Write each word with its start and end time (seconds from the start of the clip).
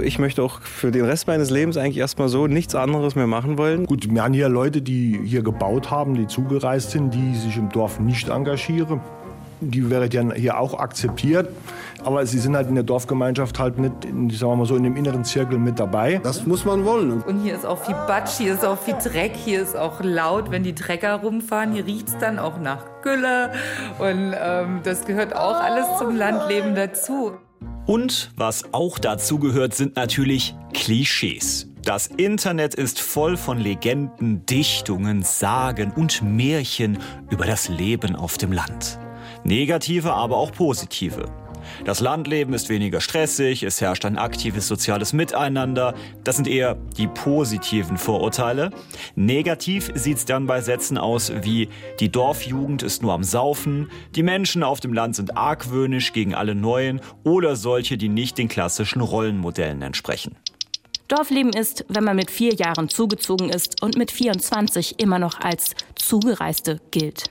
Ich 0.00 0.18
möchte 0.18 0.42
auch 0.42 0.60
für 0.60 0.90
den 0.90 1.04
Rest 1.04 1.26
meines 1.26 1.50
Lebens 1.50 1.76
eigentlich 1.76 1.98
erstmal 1.98 2.28
so 2.28 2.46
nichts 2.46 2.74
anderes 2.74 3.14
mehr 3.14 3.26
machen 3.26 3.58
wollen. 3.58 3.86
Gut, 3.86 4.08
wir 4.10 4.22
haben 4.22 4.34
hier 4.34 4.48
Leute, 4.48 4.82
die 4.82 5.20
hier 5.24 5.42
gebaut 5.42 5.90
haben, 5.90 6.14
die 6.14 6.26
zugereist 6.26 6.90
sind, 6.90 7.12
die 7.14 7.34
sich 7.34 7.56
im 7.56 7.68
Dorf 7.70 8.00
nicht 8.00 8.28
engagieren. 8.28 9.00
Die 9.60 9.88
wäre 9.88 10.08
ja 10.10 10.32
hier 10.34 10.58
auch 10.58 10.78
akzeptiert. 10.78 11.48
Aber 12.04 12.26
sie 12.26 12.38
sind 12.38 12.54
halt 12.54 12.68
in 12.68 12.74
der 12.74 12.84
Dorfgemeinschaft 12.84 13.58
halt 13.58 13.78
nicht, 13.78 14.04
in, 14.04 14.28
sagen 14.28 14.52
wir 14.52 14.56
mal 14.56 14.66
so, 14.66 14.76
in 14.76 14.82
dem 14.82 14.96
inneren 14.96 15.24
Zirkel 15.24 15.58
mit 15.58 15.80
dabei. 15.80 16.20
Das 16.22 16.44
muss 16.46 16.64
man 16.66 16.84
wollen. 16.84 17.22
Und 17.22 17.42
hier 17.42 17.54
ist 17.54 17.64
auch 17.64 17.78
viel 17.78 17.94
Batsch, 18.06 18.38
hier 18.38 18.54
ist 18.54 18.64
auch 18.64 18.78
viel 18.78 18.96
Dreck, 19.02 19.32
hier 19.34 19.62
ist 19.62 19.76
auch 19.76 20.02
laut, 20.02 20.50
wenn 20.50 20.64
die 20.64 20.74
Trecker 20.74 21.14
rumfahren. 21.14 21.72
Hier 21.72 21.86
riecht 21.86 22.08
es 22.08 22.18
dann 22.18 22.38
auch 22.38 22.58
nach 22.60 22.84
Gülle. 23.02 23.52
Und 23.98 24.34
ähm, 24.38 24.80
das 24.84 25.06
gehört 25.06 25.34
auch 25.34 25.60
alles 25.60 25.86
zum 25.98 26.14
Landleben 26.16 26.74
dazu. 26.74 27.32
Und 27.86 28.30
was 28.36 28.72
auch 28.72 28.98
dazu 28.98 29.38
gehört, 29.38 29.74
sind 29.74 29.96
natürlich 29.96 30.54
Klischees. 30.72 31.68
Das 31.82 32.06
Internet 32.06 32.74
ist 32.74 32.98
voll 32.98 33.36
von 33.36 33.58
Legenden, 33.58 34.46
Dichtungen, 34.46 35.22
Sagen 35.22 35.92
und 35.94 36.22
Märchen 36.22 36.98
über 37.30 37.44
das 37.44 37.68
Leben 37.68 38.16
auf 38.16 38.38
dem 38.38 38.52
Land. 38.52 38.98
Negative, 39.44 40.14
aber 40.14 40.38
auch 40.38 40.50
positive. 40.52 41.26
Das 41.84 42.00
Landleben 42.00 42.54
ist 42.54 42.68
weniger 42.68 43.00
stressig, 43.00 43.62
es 43.62 43.80
herrscht 43.80 44.04
ein 44.04 44.18
aktives 44.18 44.68
soziales 44.68 45.12
Miteinander. 45.12 45.94
Das 46.22 46.36
sind 46.36 46.48
eher 46.48 46.76
die 46.96 47.06
positiven 47.06 47.96
Vorurteile. 47.96 48.70
Negativ 49.14 49.90
sieht's 49.94 50.24
dann 50.24 50.46
bei 50.46 50.60
Sätzen 50.60 50.98
aus 50.98 51.32
wie 51.42 51.68
die 52.00 52.10
Dorfjugend 52.10 52.82
ist 52.82 53.02
nur 53.02 53.12
am 53.12 53.24
Saufen, 53.24 53.90
die 54.14 54.22
Menschen 54.22 54.62
auf 54.62 54.80
dem 54.80 54.92
Land 54.92 55.16
sind 55.16 55.36
argwöhnisch 55.36 56.12
gegen 56.12 56.34
alle 56.34 56.54
Neuen 56.54 57.00
oder 57.22 57.56
solche, 57.56 57.96
die 57.96 58.08
nicht 58.08 58.38
den 58.38 58.48
klassischen 58.48 59.00
Rollenmodellen 59.00 59.82
entsprechen. 59.82 60.36
Dorfleben 61.08 61.52
ist, 61.52 61.84
wenn 61.88 62.04
man 62.04 62.16
mit 62.16 62.30
vier 62.30 62.54
Jahren 62.54 62.88
zugezogen 62.88 63.50
ist 63.50 63.82
und 63.82 63.96
mit 63.96 64.10
24 64.10 65.00
immer 65.00 65.18
noch 65.18 65.40
als 65.40 65.74
Zugereiste 65.96 66.80
gilt. 66.90 67.30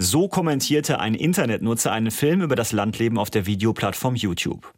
So 0.00 0.28
kommentierte 0.28 1.00
ein 1.00 1.16
Internetnutzer 1.16 1.90
einen 1.90 2.12
Film 2.12 2.40
über 2.40 2.54
das 2.54 2.70
Landleben 2.70 3.18
auf 3.18 3.30
der 3.30 3.46
Videoplattform 3.46 4.14
YouTube. 4.14 4.72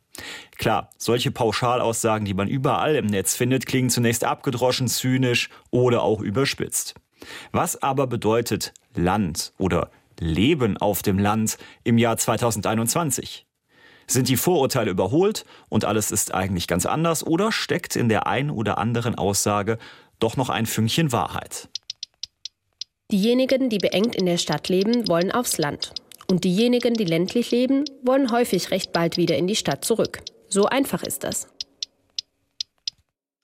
Klar, 0.57 0.89
solche 0.97 1.31
Pauschalaussagen, 1.31 2.25
die 2.25 2.33
man 2.33 2.49
überall 2.49 2.97
im 2.97 3.05
Netz 3.05 3.37
findet, 3.37 3.67
klingen 3.67 3.91
zunächst 3.91 4.25
abgedroschen, 4.25 4.89
zynisch 4.89 5.51
oder 5.69 6.05
auch 6.05 6.23
überspitzt. 6.23 6.95
Was 7.53 7.83
aber 7.83 8.07
bedeutet 8.07 8.73
Land 8.95 9.53
oder 9.59 9.91
Leben 10.19 10.79
auf 10.79 11.03
dem 11.03 11.19
Land 11.19 11.59
im 11.85 11.99
Jahr 11.99 12.17
2021? 12.17 13.45
Sind 14.07 14.27
die 14.27 14.39
Vorurteile 14.39 14.91
überholt 14.91 15.45
und 15.69 15.85
alles 15.85 16.13
ist 16.13 16.33
eigentlich 16.33 16.67
ganz 16.67 16.87
anders 16.87 17.27
oder 17.27 17.53
steckt 17.53 17.95
in 17.95 18.09
der 18.09 18.27
ein 18.27 18.49
oder 18.49 18.79
anderen 18.79 19.17
Aussage 19.17 19.77
doch 20.19 20.39
noch 20.39 20.49
ein 20.49 20.65
Fünkchen 20.65 21.13
Wahrheit? 21.13 21.69
Diejenigen, 23.11 23.69
die 23.69 23.79
beengt 23.79 24.15
in 24.15 24.27
der 24.27 24.37
Stadt 24.37 24.69
leben, 24.69 25.09
wollen 25.09 25.33
aufs 25.33 25.59
Land. 25.59 25.91
Und 26.29 26.45
diejenigen, 26.45 26.95
die 26.95 27.05
ländlich 27.05 27.51
leben, 27.51 27.85
wollen 28.03 28.31
häufig 28.31 28.71
recht 28.71 28.93
bald 28.93 29.17
wieder 29.17 29.37
in 29.37 29.49
die 29.49 29.57
Stadt 29.57 29.85
zurück. 29.85 30.23
So 30.49 30.67
einfach 30.67 31.03
ist 31.03 31.25
das. 31.25 31.49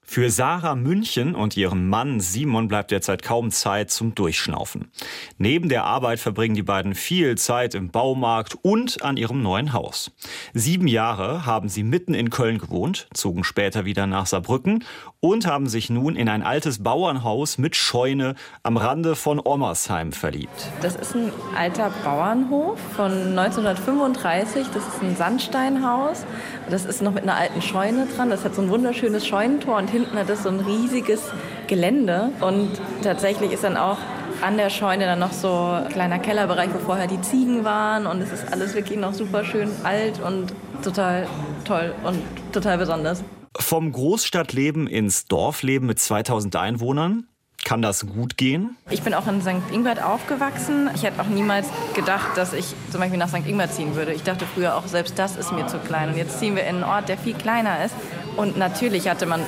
Für 0.08 0.30
Sarah 0.30 0.76
München 0.76 1.34
und 1.34 1.56
ihren 1.56 1.88
Mann 1.88 2.20
Simon 2.20 2.68
bleibt 2.68 2.90
derzeit 2.90 3.22
kaum 3.22 3.50
Zeit 3.50 3.90
zum 3.90 4.14
Durchschnaufen. 4.14 4.90
Neben 5.36 5.68
der 5.68 5.84
Arbeit 5.84 6.20
verbringen 6.20 6.54
die 6.54 6.62
beiden 6.62 6.94
viel 6.94 7.36
Zeit 7.36 7.74
im 7.74 7.90
Baumarkt 7.90 8.56
und 8.62 9.02
an 9.02 9.16
ihrem 9.16 9.42
neuen 9.42 9.72
Haus. 9.72 10.12
Sieben 10.54 10.86
Jahre 10.86 11.44
haben 11.44 11.68
sie 11.68 11.82
mitten 11.82 12.14
in 12.14 12.30
Köln 12.30 12.58
gewohnt, 12.58 13.08
zogen 13.12 13.44
später 13.44 13.84
wieder 13.84 14.06
nach 14.06 14.26
Saarbrücken 14.26 14.84
und 15.20 15.46
haben 15.46 15.66
sich 15.66 15.90
nun 15.90 16.14
in 16.16 16.28
ein 16.28 16.42
altes 16.42 16.82
Bauernhaus 16.82 17.58
mit 17.58 17.74
Scheune 17.76 18.36
am 18.62 18.76
Rande 18.76 19.16
von 19.16 19.40
Ommersheim 19.44 20.12
verliebt. 20.12 20.70
Das 20.82 20.94
ist 20.94 21.14
ein 21.14 21.32
alter 21.56 21.90
Bauernhof 22.04 22.78
von 22.94 23.10
1935. 23.36 24.68
Das 24.72 24.86
ist 24.86 25.02
ein 25.02 25.16
Sandsteinhaus. 25.16 26.24
Das 26.70 26.84
ist 26.84 27.02
noch 27.02 27.12
mit 27.12 27.24
einer 27.24 27.36
alten 27.36 27.60
Scheune 27.60 28.06
dran. 28.06 28.30
Das 28.30 28.44
hat 28.44 28.54
so 28.54 28.62
ein 28.62 28.70
wunderschönes 28.70 29.26
Scheunentor 29.26 29.76
und 29.76 29.90
hinten 29.96 30.18
hat 30.18 30.28
es 30.28 30.42
so 30.42 30.48
ein 30.50 30.60
riesiges 30.60 31.22
Gelände. 31.66 32.30
Und 32.40 32.70
tatsächlich 33.02 33.52
ist 33.52 33.64
dann 33.64 33.76
auch 33.76 33.98
an 34.42 34.58
der 34.58 34.68
Scheune 34.68 35.06
dann 35.06 35.18
noch 35.18 35.32
so 35.32 35.48
ein 35.48 35.88
kleiner 35.88 36.18
Kellerbereich, 36.18 36.68
wo 36.74 36.78
vorher 36.78 37.06
die 37.06 37.20
Ziegen 37.22 37.64
waren. 37.64 38.06
Und 38.06 38.20
es 38.20 38.32
ist 38.32 38.52
alles 38.52 38.74
wirklich 38.74 38.98
noch 38.98 39.14
super 39.14 39.44
schön 39.44 39.70
alt 39.84 40.20
und 40.20 40.52
total 40.82 41.26
toll 41.64 41.94
und 42.04 42.22
total 42.52 42.78
besonders. 42.78 43.24
Vom 43.58 43.90
Großstadtleben 43.90 44.86
ins 44.86 45.24
Dorfleben 45.26 45.86
mit 45.86 45.98
2000 45.98 46.54
Einwohnern. 46.56 47.26
Kann 47.64 47.82
das 47.82 48.06
gut 48.06 48.36
gehen? 48.36 48.76
Ich 48.90 49.02
bin 49.02 49.12
auch 49.12 49.26
in 49.26 49.40
St. 49.40 49.72
Ingbert 49.72 50.00
aufgewachsen. 50.00 50.88
Ich 50.94 51.02
hätte 51.02 51.20
auch 51.20 51.26
niemals 51.26 51.66
gedacht, 51.94 52.36
dass 52.36 52.52
ich 52.52 52.66
zum 52.92 53.00
Beispiel 53.00 53.18
nach 53.18 53.28
St. 53.28 53.44
Ingbert 53.44 53.72
ziehen 53.72 53.96
würde. 53.96 54.12
Ich 54.12 54.22
dachte 54.22 54.44
früher 54.54 54.76
auch, 54.76 54.86
selbst 54.86 55.18
das 55.18 55.34
ist 55.34 55.50
mir 55.52 55.66
zu 55.66 55.78
klein. 55.78 56.10
Und 56.10 56.16
jetzt 56.16 56.38
ziehen 56.38 56.54
wir 56.54 56.62
in 56.62 56.76
einen 56.76 56.84
Ort, 56.84 57.08
der 57.08 57.18
viel 57.18 57.34
kleiner 57.34 57.84
ist. 57.84 57.94
Und 58.36 58.56
natürlich 58.56 59.08
hatte 59.08 59.26
man 59.26 59.40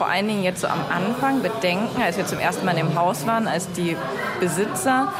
vor 0.00 0.08
allen 0.08 0.28
Dingen 0.28 0.42
jetzt 0.42 0.62
so 0.62 0.66
am 0.66 0.80
Anfang 0.88 1.42
Bedenken, 1.42 2.00
als 2.00 2.16
wir 2.16 2.24
zum 2.24 2.38
ersten 2.38 2.64
Mal 2.64 2.74
dem 2.74 2.94
Haus 2.94 3.26
waren, 3.26 3.46
als 3.46 3.70
die 3.72 3.98
Besitzer, 4.40 5.12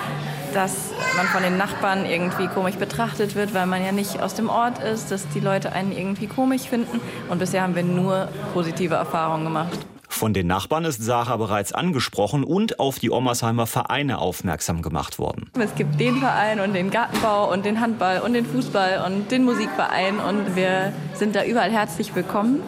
dass 0.54 0.72
man 1.18 1.26
von 1.26 1.42
den 1.42 1.58
Nachbarn 1.58 2.06
irgendwie 2.06 2.48
komisch 2.48 2.76
betrachtet 2.76 3.34
wird, 3.34 3.52
weil 3.52 3.66
man 3.66 3.84
ja 3.84 3.92
nicht 3.92 4.22
aus 4.22 4.32
dem 4.32 4.48
Ort 4.48 4.82
ist, 4.82 5.10
dass 5.10 5.28
die 5.28 5.40
Leute 5.40 5.72
einen 5.72 5.92
irgendwie 5.92 6.28
komisch 6.28 6.62
finden. 6.62 6.98
Und 7.28 7.40
bisher 7.40 7.60
haben 7.60 7.74
wir 7.74 7.82
nur 7.82 8.28
positive 8.54 8.94
Erfahrungen 8.94 9.44
gemacht. 9.44 9.78
Von 10.08 10.34
den 10.34 10.48
Nachbarn 10.48 10.84
ist 10.84 11.02
Sarah 11.02 11.36
bereits 11.36 11.72
angesprochen 11.72 12.42
und 12.42 12.80
auf 12.80 12.98
die 12.98 13.10
Ommersheimer 13.10 13.66
Vereine 13.66 14.18
aufmerksam 14.18 14.82
gemacht 14.82 15.18
worden. 15.18 15.50
Es 15.58 15.74
gibt 15.76 16.00
den 16.00 16.16
Verein 16.20 16.58
und 16.60 16.74
den 16.74 16.90
Gartenbau 16.90 17.50
und 17.52 17.64
den 17.64 17.80
Handball 17.80 18.20
und 18.20 18.32
den 18.32 18.44
Fußball 18.44 19.04
und 19.06 19.30
den 19.30 19.44
Musikverein 19.44 20.18
und 20.18 20.56
wir 20.56 20.92
sind 21.14 21.36
da 21.36 21.44
überall 21.44 21.70
herzlich 21.70 22.14
willkommen. 22.14 22.60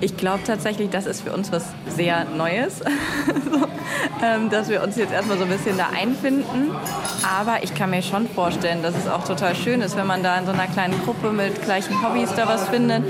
Ich 0.00 0.16
glaube 0.16 0.40
tatsächlich, 0.44 0.90
das 0.90 1.06
ist 1.06 1.22
für 1.22 1.32
uns 1.32 1.50
was 1.52 1.64
sehr 1.88 2.24
Neues, 2.24 2.80
ähm, 4.22 4.50
dass 4.50 4.68
wir 4.68 4.82
uns 4.82 4.96
jetzt 4.96 5.12
erstmal 5.12 5.38
so 5.38 5.44
ein 5.44 5.50
bisschen 5.50 5.78
da 5.78 5.88
einfinden. 5.96 6.70
Aber 7.22 7.62
ich 7.62 7.74
kann 7.74 7.90
mir 7.90 8.02
schon 8.02 8.28
vorstellen, 8.28 8.82
dass 8.82 8.94
es 8.96 9.08
auch 9.08 9.24
total 9.24 9.54
schön 9.54 9.80
ist, 9.80 9.96
wenn 9.96 10.06
man 10.06 10.22
da 10.22 10.38
in 10.38 10.46
so 10.46 10.52
einer 10.52 10.66
kleinen 10.66 11.00
Gruppe 11.04 11.32
mit 11.32 11.62
gleichen 11.62 12.02
Hobbys 12.02 12.34
da 12.34 12.46
was 12.46 12.68
findet. 12.68 13.04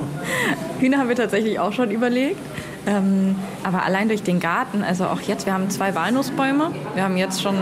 Hühner 0.80 0.98
haben 0.98 1.08
wir 1.08 1.16
tatsächlich 1.16 1.58
auch 1.58 1.72
schon 1.72 1.90
überlegt. 1.90 2.40
Ähm, 2.84 3.36
aber 3.62 3.84
allein 3.84 4.08
durch 4.08 4.22
den 4.22 4.40
Garten, 4.40 4.82
also 4.82 5.04
auch 5.04 5.20
jetzt, 5.20 5.46
wir 5.46 5.52
haben 5.52 5.70
zwei 5.70 5.94
Walnussbäume. 5.94 6.72
Wir 6.94 7.04
haben 7.04 7.16
jetzt 7.16 7.40
schon 7.40 7.54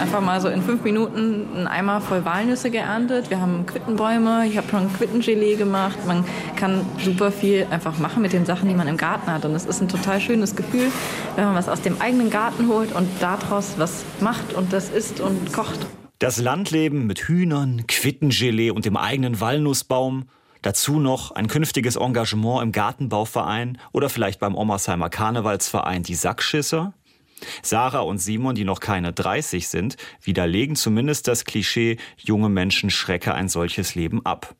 einfach 0.00 0.20
mal 0.20 0.40
so 0.40 0.48
in 0.48 0.62
fünf 0.62 0.82
Minuten 0.82 1.46
einen 1.54 1.66
Eimer 1.68 2.00
voll 2.00 2.24
Walnüsse 2.24 2.70
geerntet. 2.70 3.30
Wir 3.30 3.40
haben 3.40 3.66
Quittenbäume, 3.66 4.46
ich 4.46 4.56
habe 4.56 4.68
schon 4.68 4.92
Quittengelee 4.92 5.54
gemacht. 5.54 5.98
Man 6.06 6.24
kann 6.56 6.84
super 7.04 7.30
viel 7.30 7.66
einfach 7.70 7.98
machen 7.98 8.20
mit 8.22 8.32
den 8.32 8.46
Sachen, 8.46 8.68
die 8.68 8.74
man 8.74 8.88
im 8.88 8.96
Garten 8.96 9.30
hat. 9.32 9.44
Und 9.44 9.54
es 9.54 9.64
ist 9.64 9.80
ein 9.80 9.88
total 9.88 10.20
schönes 10.20 10.56
Gefühl, 10.56 10.90
wenn 11.36 11.44
man 11.44 11.54
was 11.54 11.68
aus 11.68 11.80
dem 11.80 12.00
eigenen 12.00 12.30
Garten 12.30 12.68
holt 12.68 12.92
und 12.92 13.08
daraus 13.20 13.74
was 13.76 14.04
macht 14.20 14.54
und 14.54 14.72
das 14.72 14.90
isst 14.90 15.20
und 15.20 15.52
kocht. 15.52 15.86
Das 16.18 16.40
Landleben 16.40 17.06
mit 17.06 17.20
Hühnern, 17.20 17.86
Quittengelee 17.86 18.70
und 18.70 18.84
dem 18.86 18.96
eigenen 18.96 19.40
Walnussbaum– 19.40 20.24
Dazu 20.64 20.98
noch 20.98 21.30
ein 21.32 21.46
künftiges 21.46 21.96
Engagement 21.96 22.62
im 22.62 22.72
Gartenbauverein 22.72 23.76
oder 23.92 24.08
vielleicht 24.08 24.40
beim 24.40 24.54
Ommersheimer 24.54 25.10
Karnevalsverein 25.10 26.04
die 26.04 26.14
Sackschisser? 26.14 26.94
Sarah 27.60 28.00
und 28.00 28.16
Simon, 28.16 28.54
die 28.54 28.64
noch 28.64 28.80
keine 28.80 29.12
30 29.12 29.68
sind, 29.68 29.98
widerlegen 30.22 30.74
zumindest 30.74 31.28
das 31.28 31.44
Klischee, 31.44 31.98
junge 32.16 32.48
Menschen 32.48 32.88
schrecke 32.88 33.34
ein 33.34 33.50
solches 33.50 33.94
Leben 33.94 34.24
ab. 34.24 34.56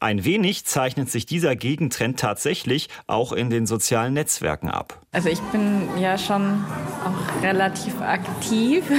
Ein 0.00 0.24
wenig 0.24 0.64
zeichnet 0.64 1.10
sich 1.10 1.26
dieser 1.26 1.56
Gegentrend 1.56 2.18
tatsächlich 2.18 2.88
auch 3.06 3.32
in 3.32 3.50
den 3.50 3.66
sozialen 3.66 4.14
Netzwerken 4.14 4.68
ab. 4.70 4.98
Also 5.12 5.28
ich 5.28 5.40
bin 5.40 5.88
ja 5.98 6.18
schon 6.18 6.64
auch 7.04 7.42
relativ 7.42 8.00
aktiv. 8.00 8.84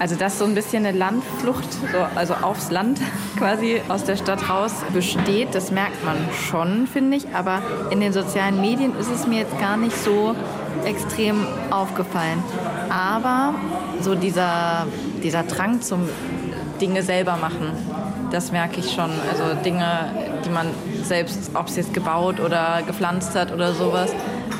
Also 0.00 0.14
dass 0.14 0.38
so 0.38 0.44
ein 0.44 0.54
bisschen 0.54 0.86
eine 0.86 0.96
Landflucht, 0.96 1.72
so, 1.72 1.98
also 2.14 2.34
aufs 2.34 2.70
Land 2.70 3.00
quasi 3.36 3.80
aus 3.88 4.04
der 4.04 4.16
Stadt 4.16 4.48
raus 4.48 4.72
besteht, 4.92 5.56
das 5.56 5.72
merkt 5.72 6.04
man 6.04 6.16
schon, 6.48 6.86
finde 6.86 7.16
ich. 7.16 7.34
Aber 7.34 7.62
in 7.90 7.98
den 8.00 8.12
sozialen 8.12 8.60
Medien 8.60 8.96
ist 8.96 9.10
es 9.10 9.26
mir 9.26 9.40
jetzt 9.40 9.58
gar 9.58 9.76
nicht 9.76 9.96
so 9.96 10.36
extrem 10.84 11.44
aufgefallen. 11.70 12.42
Aber 12.90 13.56
so 14.00 14.14
dieser, 14.14 14.86
dieser 15.22 15.42
Drang 15.42 15.82
zum 15.82 16.08
Dinge 16.80 17.02
selber 17.02 17.36
machen, 17.36 17.72
das 18.30 18.52
merke 18.52 18.80
ich 18.80 18.92
schon. 18.92 19.10
Also 19.30 19.54
Dinge, 19.62 20.40
die 20.44 20.50
man 20.50 20.68
selbst, 21.02 21.50
ob 21.54 21.68
es 21.68 21.76
jetzt 21.76 21.94
gebaut 21.94 22.40
oder 22.40 22.82
gepflanzt 22.86 23.34
hat 23.34 23.52
oder 23.52 23.74
sowas, 23.74 24.12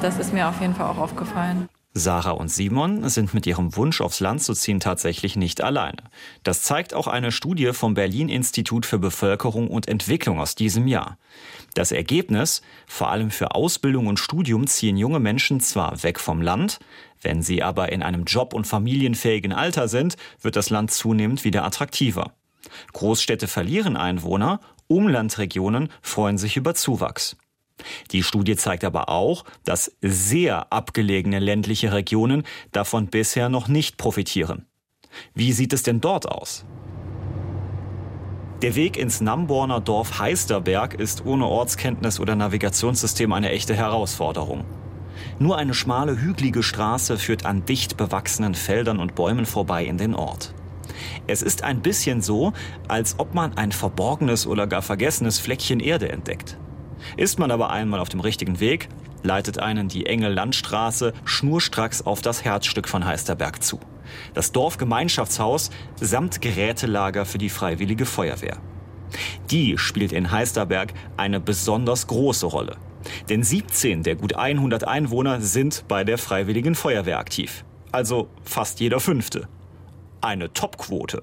das 0.03 0.19
ist 0.19 0.32
mir 0.32 0.49
auf 0.49 0.61
jeden 0.61 0.75
Fall 0.75 0.87
auch 0.87 0.99
aufgefallen. 0.99 1.69
Sarah 1.94 2.31
und 2.31 2.49
Simon 2.49 3.09
sind 3.09 3.35
mit 3.35 3.47
ihrem 3.47 3.75
Wunsch 3.75 4.00
aufs 4.00 4.20
Land 4.20 4.43
zu 4.43 4.55
ziehen 4.55 4.79
tatsächlich 4.79 5.37
nicht 5.37 5.62
alleine. 5.62 6.05
Das 6.44 6.62
zeigt 6.62 6.94
auch 6.94 7.09
eine 7.09 7.32
Studie 7.32 7.73
vom 7.73 7.94
Berlin 7.94 8.29
Institut 8.29 8.87
für 8.87 8.99
Bevölkerung 8.99 9.69
und 9.69 9.88
Entwicklung 9.88 10.38
aus 10.38 10.55
diesem 10.55 10.87
Jahr. 10.87 11.19
Das 11.75 11.91
Ergebnis, 11.91 12.62
vor 12.87 13.11
allem 13.11 13.31
für 13.31 13.55
Ausbildung 13.55 14.06
und 14.06 14.20
Studium 14.20 14.67
ziehen 14.67 14.97
junge 14.97 15.19
Menschen 15.19 15.61
zwar 15.61 16.03
weg 16.03 16.20
vom 16.20 16.41
Land, 16.41 16.79
wenn 17.20 17.43
sie 17.43 17.62
aber 17.62 17.91
in 17.91 18.03
einem 18.03 18.25
job- 18.25 18.55
und 18.55 18.67
familienfähigen 18.67 19.53
Alter 19.53 19.88
sind, 19.88 20.17
wird 20.41 20.55
das 20.55 20.70
Land 20.70 20.93
zunehmend 20.93 21.43
wieder 21.44 21.65
attraktiver. 21.65 22.32
Großstädte 22.93 23.46
verlieren 23.46 23.96
Einwohner, 23.96 24.60
Umlandregionen 24.88 25.90
freuen 26.02 26.38
sich 26.38 26.56
über 26.56 26.75
Zuwachs. 26.75 27.37
Die 28.10 28.22
Studie 28.22 28.56
zeigt 28.56 28.84
aber 28.84 29.08
auch, 29.08 29.44
dass 29.64 29.96
sehr 30.02 30.72
abgelegene 30.72 31.38
ländliche 31.38 31.93
Regionen 31.93 32.44
davon 32.72 33.06
bisher 33.06 33.49
noch 33.49 33.69
nicht 33.69 33.96
profitieren. 33.96 34.66
Wie 35.34 35.52
sieht 35.52 35.72
es 35.72 35.82
denn 35.82 36.00
dort 36.00 36.26
aus? 36.26 36.64
Der 38.62 38.75
Weg 38.75 38.96
ins 38.96 39.20
Namborner 39.20 39.81
Dorf 39.81 40.19
Heisterberg 40.19 40.94
ist 40.94 41.25
ohne 41.25 41.46
Ortskenntnis 41.46 42.19
oder 42.19 42.34
Navigationssystem 42.34 43.32
eine 43.32 43.50
echte 43.50 43.75
Herausforderung. 43.75 44.64
Nur 45.38 45.56
eine 45.56 45.75
schmale, 45.75 46.20
hügelige 46.20 46.64
Straße 46.64 47.19
führt 47.19 47.46
an 47.46 47.64
dicht 47.64 47.96
bewachsenen 47.96 48.56
Feldern 48.56 48.99
und 48.99 49.14
Bäumen 49.14 49.46
vorbei 49.46 49.84
in 49.84 49.96
den 49.96 50.14
Ort. 50.14 50.55
Es 51.26 51.43
ist 51.43 51.64
ein 51.64 51.81
bisschen 51.81 52.23
so, 52.23 52.52
als 52.88 53.19
ob 53.19 53.35
man 53.35 53.56
ein 53.56 53.73
verborgenes 53.73 54.46
oder 54.46 54.67
gar 54.67 54.82
vergessenes 54.82 55.38
Fleckchen 55.38 55.81
Erde 55.81 56.11
entdeckt. 56.11 56.56
Ist 57.17 57.38
man 57.38 57.50
aber 57.50 57.70
einmal 57.70 58.00
auf 58.00 58.08
dem 58.08 58.20
richtigen 58.20 58.61
Weg, 58.61 58.88
leitet 59.23 59.58
einen 59.58 59.88
die 59.88 60.06
enge 60.06 60.29
Landstraße 60.29 61.12
schnurstracks 61.25 62.02
auf 62.02 62.23
das 62.23 62.44
Herzstück 62.44 62.88
von 62.88 63.05
Heisterberg 63.05 63.62
zu. 63.62 63.81
Das 64.35 64.52
Dorfgemeinschaftshaus 64.52 65.70
samt 66.00 66.40
Gerätelager 66.40 67.25
für 67.25 67.38
die 67.38 67.50
Freiwillige 67.50 68.06
Feuerwehr. 68.06 68.58
Die 69.50 69.79
spielt 69.79 70.12
in 70.12 70.31
Heisterberg 70.31 70.93
eine 71.17 71.41
besonders 71.41 72.06
große 72.06 72.46
Rolle. 72.46 72.76
Denn 73.29 73.43
17 73.43 74.02
der 74.02 74.17
gut 74.17 74.34
100 74.34 74.87
Einwohner 74.87 75.41
sind 75.41 75.84
bei 75.88 76.05
der 76.05 76.19
Freiwilligen 76.19 76.75
Feuerwehr 76.75 77.19
aktiv. 77.19 77.64
Also 77.93 78.29
fast 78.43 78.81
jeder 78.81 79.00
fünfte. 79.00 79.49
Eine 80.20 80.53
Topquote. 80.53 81.23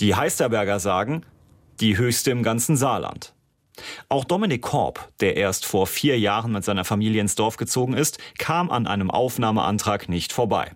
Die 0.00 0.14
Heisterberger 0.14 0.78
sagen, 0.78 1.24
die 1.80 1.96
höchste 1.96 2.30
im 2.30 2.42
ganzen 2.42 2.76
Saarland. 2.76 3.34
Auch 4.08 4.24
Dominik 4.24 4.62
Korb, 4.62 5.08
der 5.20 5.36
erst 5.36 5.64
vor 5.64 5.86
vier 5.86 6.18
Jahren 6.18 6.52
mit 6.52 6.64
seiner 6.64 6.84
Familie 6.84 7.20
ins 7.20 7.34
Dorf 7.34 7.56
gezogen 7.56 7.94
ist, 7.94 8.18
kam 8.38 8.70
an 8.70 8.86
einem 8.86 9.10
Aufnahmeantrag 9.10 10.08
nicht 10.08 10.32
vorbei. 10.32 10.72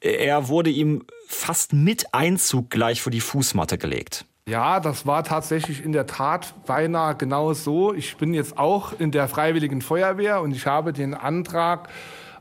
Er 0.00 0.48
wurde 0.48 0.70
ihm 0.70 1.04
fast 1.26 1.72
mit 1.72 2.14
Einzug 2.14 2.70
gleich 2.70 3.02
vor 3.02 3.10
die 3.10 3.20
Fußmatte 3.20 3.78
gelegt. 3.78 4.24
Ja, 4.48 4.80
das 4.80 5.06
war 5.06 5.22
tatsächlich 5.22 5.84
in 5.84 5.92
der 5.92 6.06
Tat 6.06 6.54
beinahe 6.66 7.14
genau 7.14 7.52
so. 7.52 7.94
Ich 7.94 8.16
bin 8.16 8.34
jetzt 8.34 8.58
auch 8.58 8.98
in 8.98 9.12
der 9.12 9.28
Freiwilligen 9.28 9.82
Feuerwehr 9.82 10.40
und 10.40 10.52
ich 10.52 10.66
habe 10.66 10.92
den 10.92 11.14
Antrag 11.14 11.88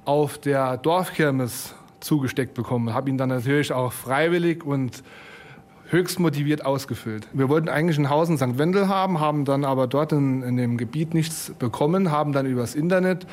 auf 0.04 0.40
der 0.40 0.78
Dorfkirmes 0.78 1.76
zugesteckt 2.01 2.53
bekommen. 2.53 2.94
Habe 2.94 3.09
ihn 3.09 3.18
dann 3.18 3.30
natürlich 3.30 3.71
auch 3.71 3.94
freiwillig 3.94 4.65
und 4.65 5.03
höchst 5.89 6.19
motiviert 6.19 6.65
ausgefüllt. 6.65 7.27
Wir 7.33 7.50
wollten 7.50 7.68
eigentlich 7.68 7.98
ein 7.98 8.09
Haus 8.09 8.30
in 8.30 8.38
St. 8.38 8.57
Wendel 8.57 8.88
haben, 8.88 9.19
haben 9.19 9.45
dann 9.45 9.65
aber 9.65 9.88
dort 9.88 10.13
in, 10.13 10.42
in 10.42 10.57
dem 10.57 10.77
Gebiet 10.77 11.13
nichts 11.13 11.51
bekommen, 11.59 12.12
haben 12.12 12.31
dann 12.31 12.45
übers 12.45 12.75
Internet 12.75 13.27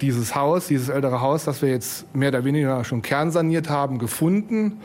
dieses 0.00 0.34
Haus, 0.34 0.68
dieses 0.68 0.88
ältere 0.88 1.20
Haus, 1.20 1.44
das 1.44 1.60
wir 1.60 1.70
jetzt 1.70 2.14
mehr 2.14 2.28
oder 2.28 2.44
weniger 2.44 2.84
schon 2.84 3.02
kernsaniert 3.02 3.68
haben, 3.68 3.98
gefunden 3.98 4.80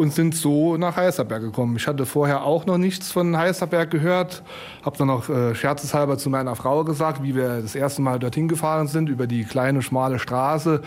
und 0.00 0.14
sind 0.14 0.34
so 0.34 0.78
nach 0.78 0.96
Heißerberg 0.96 1.42
gekommen. 1.42 1.76
Ich 1.76 1.86
hatte 1.86 2.06
vorher 2.06 2.44
auch 2.44 2.64
noch 2.64 2.78
nichts 2.78 3.12
von 3.12 3.36
Heißerberg 3.36 3.90
gehört, 3.90 4.42
habe 4.82 4.96
dann 4.96 5.08
noch 5.08 5.28
äh, 5.28 5.54
scherzeshalber 5.54 6.16
zu 6.16 6.30
meiner 6.30 6.56
Frau 6.56 6.84
gesagt, 6.84 7.22
wie 7.22 7.34
wir 7.34 7.60
das 7.60 7.74
erste 7.74 8.00
Mal 8.00 8.18
dorthin 8.18 8.48
gefahren 8.48 8.88
sind, 8.88 9.10
über 9.10 9.26
die 9.26 9.44
kleine, 9.44 9.82
schmale 9.82 10.18
Straße. 10.18 10.80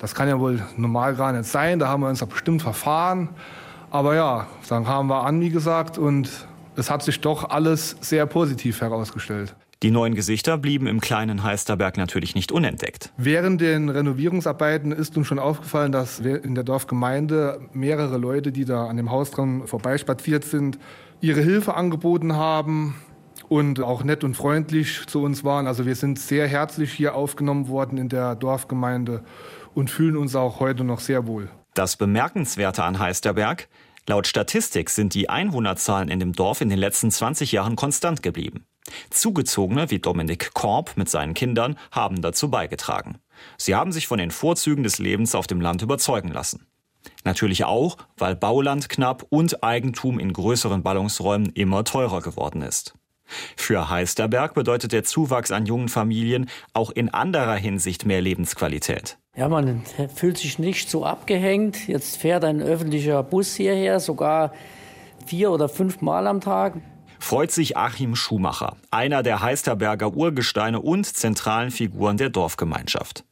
Das 0.00 0.14
kann 0.14 0.28
ja 0.28 0.38
wohl 0.38 0.60
normal 0.76 1.14
gar 1.14 1.32
nicht 1.32 1.46
sein, 1.46 1.78
da 1.78 1.88
haben 1.88 2.02
wir 2.02 2.10
uns 2.10 2.18
doch 2.18 2.28
bestimmt 2.28 2.60
verfahren. 2.60 3.30
Aber 3.90 4.14
ja, 4.14 4.46
dann 4.68 4.84
kamen 4.84 5.08
wir 5.08 5.24
an, 5.24 5.40
wie 5.40 5.48
gesagt, 5.48 5.96
und 5.96 6.28
es 6.76 6.90
hat 6.90 7.02
sich 7.02 7.22
doch 7.22 7.48
alles 7.48 7.96
sehr 8.02 8.26
positiv 8.26 8.82
herausgestellt. 8.82 9.54
Die 9.84 9.92
neuen 9.92 10.16
Gesichter 10.16 10.58
blieben 10.58 10.88
im 10.88 11.00
kleinen 11.00 11.44
Heisterberg 11.44 11.96
natürlich 11.96 12.34
nicht 12.34 12.50
unentdeckt. 12.50 13.12
Während 13.16 13.60
den 13.60 13.88
Renovierungsarbeiten 13.88 14.90
ist 14.90 15.16
uns 15.16 15.28
schon 15.28 15.38
aufgefallen, 15.38 15.92
dass 15.92 16.18
in 16.18 16.56
der 16.56 16.64
Dorfgemeinde 16.64 17.60
mehrere 17.72 18.18
Leute, 18.18 18.50
die 18.50 18.64
da 18.64 18.86
an 18.86 18.96
dem 18.96 19.12
Haus 19.12 19.30
dran 19.30 19.68
vorbeispaziert 19.68 20.44
sind, 20.44 20.80
ihre 21.20 21.42
Hilfe 21.42 21.74
angeboten 21.74 22.34
haben 22.34 22.96
und 23.48 23.80
auch 23.80 24.02
nett 24.02 24.24
und 24.24 24.34
freundlich 24.34 25.06
zu 25.06 25.22
uns 25.22 25.44
waren. 25.44 25.68
Also 25.68 25.86
wir 25.86 25.94
sind 25.94 26.18
sehr 26.18 26.48
herzlich 26.48 26.92
hier 26.92 27.14
aufgenommen 27.14 27.68
worden 27.68 27.98
in 27.98 28.08
der 28.08 28.34
Dorfgemeinde 28.34 29.22
und 29.74 29.90
fühlen 29.90 30.16
uns 30.16 30.34
auch 30.34 30.58
heute 30.58 30.82
noch 30.82 30.98
sehr 30.98 31.28
wohl. 31.28 31.48
Das 31.74 31.96
Bemerkenswerte 31.96 32.82
an 32.82 32.98
Heisterberg, 32.98 33.68
laut 34.08 34.26
Statistik 34.26 34.90
sind 34.90 35.14
die 35.14 35.28
Einwohnerzahlen 35.30 36.08
in 36.08 36.18
dem 36.18 36.32
Dorf 36.32 36.60
in 36.62 36.68
den 36.68 36.80
letzten 36.80 37.12
20 37.12 37.52
Jahren 37.52 37.76
konstant 37.76 38.24
geblieben. 38.24 38.64
Zugezogene 39.10 39.90
wie 39.90 39.98
Dominik 39.98 40.54
Korb 40.54 40.96
mit 40.96 41.08
seinen 41.08 41.34
Kindern 41.34 41.78
haben 41.90 42.22
dazu 42.22 42.50
beigetragen. 42.50 43.18
Sie 43.56 43.74
haben 43.74 43.92
sich 43.92 44.06
von 44.06 44.18
den 44.18 44.30
Vorzügen 44.30 44.82
des 44.82 44.98
Lebens 44.98 45.34
auf 45.34 45.46
dem 45.46 45.60
Land 45.60 45.82
überzeugen 45.82 46.28
lassen. 46.28 46.66
Natürlich 47.24 47.64
auch, 47.64 47.96
weil 48.16 48.36
Bauland 48.36 48.88
knapp 48.88 49.24
und 49.28 49.62
Eigentum 49.62 50.18
in 50.18 50.32
größeren 50.32 50.82
Ballungsräumen 50.82 51.50
immer 51.50 51.84
teurer 51.84 52.20
geworden 52.20 52.62
ist. 52.62 52.94
Für 53.56 53.90
Heisterberg 53.90 54.54
bedeutet 54.54 54.92
der 54.92 55.04
Zuwachs 55.04 55.50
an 55.50 55.66
jungen 55.66 55.88
Familien 55.88 56.48
auch 56.72 56.90
in 56.90 57.12
anderer 57.12 57.56
Hinsicht 57.56 58.06
mehr 58.06 58.22
Lebensqualität. 58.22 59.18
Ja, 59.36 59.48
man 59.48 59.82
fühlt 60.14 60.38
sich 60.38 60.58
nicht 60.58 60.88
so 60.88 61.04
abgehängt. 61.04 61.86
Jetzt 61.86 62.16
fährt 62.16 62.44
ein 62.44 62.62
öffentlicher 62.62 63.22
Bus 63.22 63.54
hierher, 63.54 64.00
sogar 64.00 64.52
vier 65.26 65.50
oder 65.50 65.68
fünf 65.68 66.00
Mal 66.00 66.26
am 66.26 66.40
Tag 66.40 66.74
freut 67.18 67.50
sich 67.50 67.76
Achim 67.76 68.16
Schumacher, 68.16 68.76
einer 68.90 69.22
der 69.22 69.42
Heisterberger 69.42 70.14
Urgesteine 70.14 70.80
und 70.80 71.06
zentralen 71.06 71.70
Figuren 71.70 72.16
der 72.16 72.30
Dorfgemeinschaft. 72.30 73.24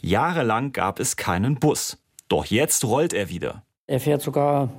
Jahrelang 0.00 0.72
gab 0.72 1.00
es 1.00 1.16
keinen 1.16 1.56
Bus. 1.56 1.98
Doch 2.28 2.46
jetzt 2.46 2.84
rollt 2.84 3.12
er 3.12 3.28
wieder. 3.28 3.62
Er 3.86 4.00
fährt 4.00 4.22
sogar 4.22 4.70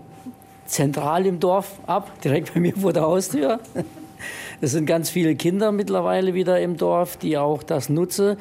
zentral 0.66 1.26
im 1.26 1.40
Dorf 1.40 1.80
ab, 1.86 2.20
direkt 2.22 2.54
bei 2.54 2.60
mir 2.60 2.76
vor 2.76 2.94
der 2.94 3.04
Haustür. 3.04 3.60
Es 4.62 4.72
sind 4.72 4.86
ganz 4.86 5.10
viele 5.10 5.36
Kinder 5.36 5.72
mittlerweile 5.72 6.34
wieder 6.34 6.60
im 6.60 6.78
Dorf, 6.78 7.18
die 7.18 7.38
auch 7.38 7.62
das 7.62 7.90
nutzen, 7.90 8.38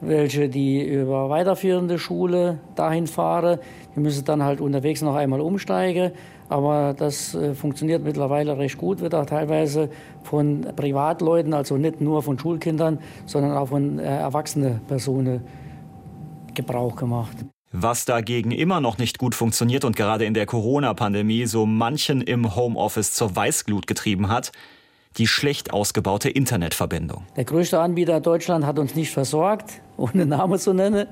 welche 0.00 0.48
die 0.48 0.82
über 0.82 1.28
weiterführende 1.28 1.98
Schule 1.98 2.58
dahin 2.74 3.06
fahren. 3.06 3.58
Die 3.94 4.00
müssen 4.00 4.24
dann 4.24 4.42
halt 4.42 4.60
unterwegs 4.60 5.02
noch 5.02 5.14
einmal 5.14 5.40
umsteigen. 5.40 6.12
Aber 6.50 6.94
das 6.98 7.34
äh, 7.34 7.54
funktioniert 7.54 8.02
mittlerweile 8.02 8.58
recht 8.58 8.76
gut, 8.76 9.00
wird 9.00 9.14
auch 9.14 9.24
teilweise 9.24 9.88
von 10.24 10.66
Privatleuten, 10.74 11.54
also 11.54 11.76
nicht 11.76 12.00
nur 12.00 12.22
von 12.22 12.38
Schulkindern, 12.38 12.98
sondern 13.24 13.56
auch 13.56 13.68
von 13.68 14.00
äh, 14.00 14.02
erwachsenen 14.02 14.80
Personen 14.88 15.42
Gebrauch 16.52 16.96
gemacht. 16.96 17.36
Was 17.72 18.04
dagegen 18.04 18.50
immer 18.50 18.80
noch 18.80 18.98
nicht 18.98 19.18
gut 19.18 19.36
funktioniert 19.36 19.84
und 19.84 19.94
gerade 19.94 20.24
in 20.24 20.34
der 20.34 20.44
Corona-Pandemie 20.44 21.46
so 21.46 21.66
manchen 21.66 22.20
im 22.20 22.56
Homeoffice 22.56 23.12
zur 23.12 23.36
Weißglut 23.36 23.86
getrieben 23.86 24.28
hat, 24.28 24.50
die 25.18 25.28
schlecht 25.28 25.72
ausgebaute 25.72 26.30
Internetverbindung. 26.30 27.22
Der 27.36 27.44
größte 27.44 27.78
Anbieter 27.78 28.20
Deutschland 28.20 28.66
hat 28.66 28.80
uns 28.80 28.96
nicht 28.96 29.12
versorgt, 29.12 29.80
ohne 29.96 30.26
Namen 30.26 30.58
zu 30.58 30.72
nennen. 30.72 31.06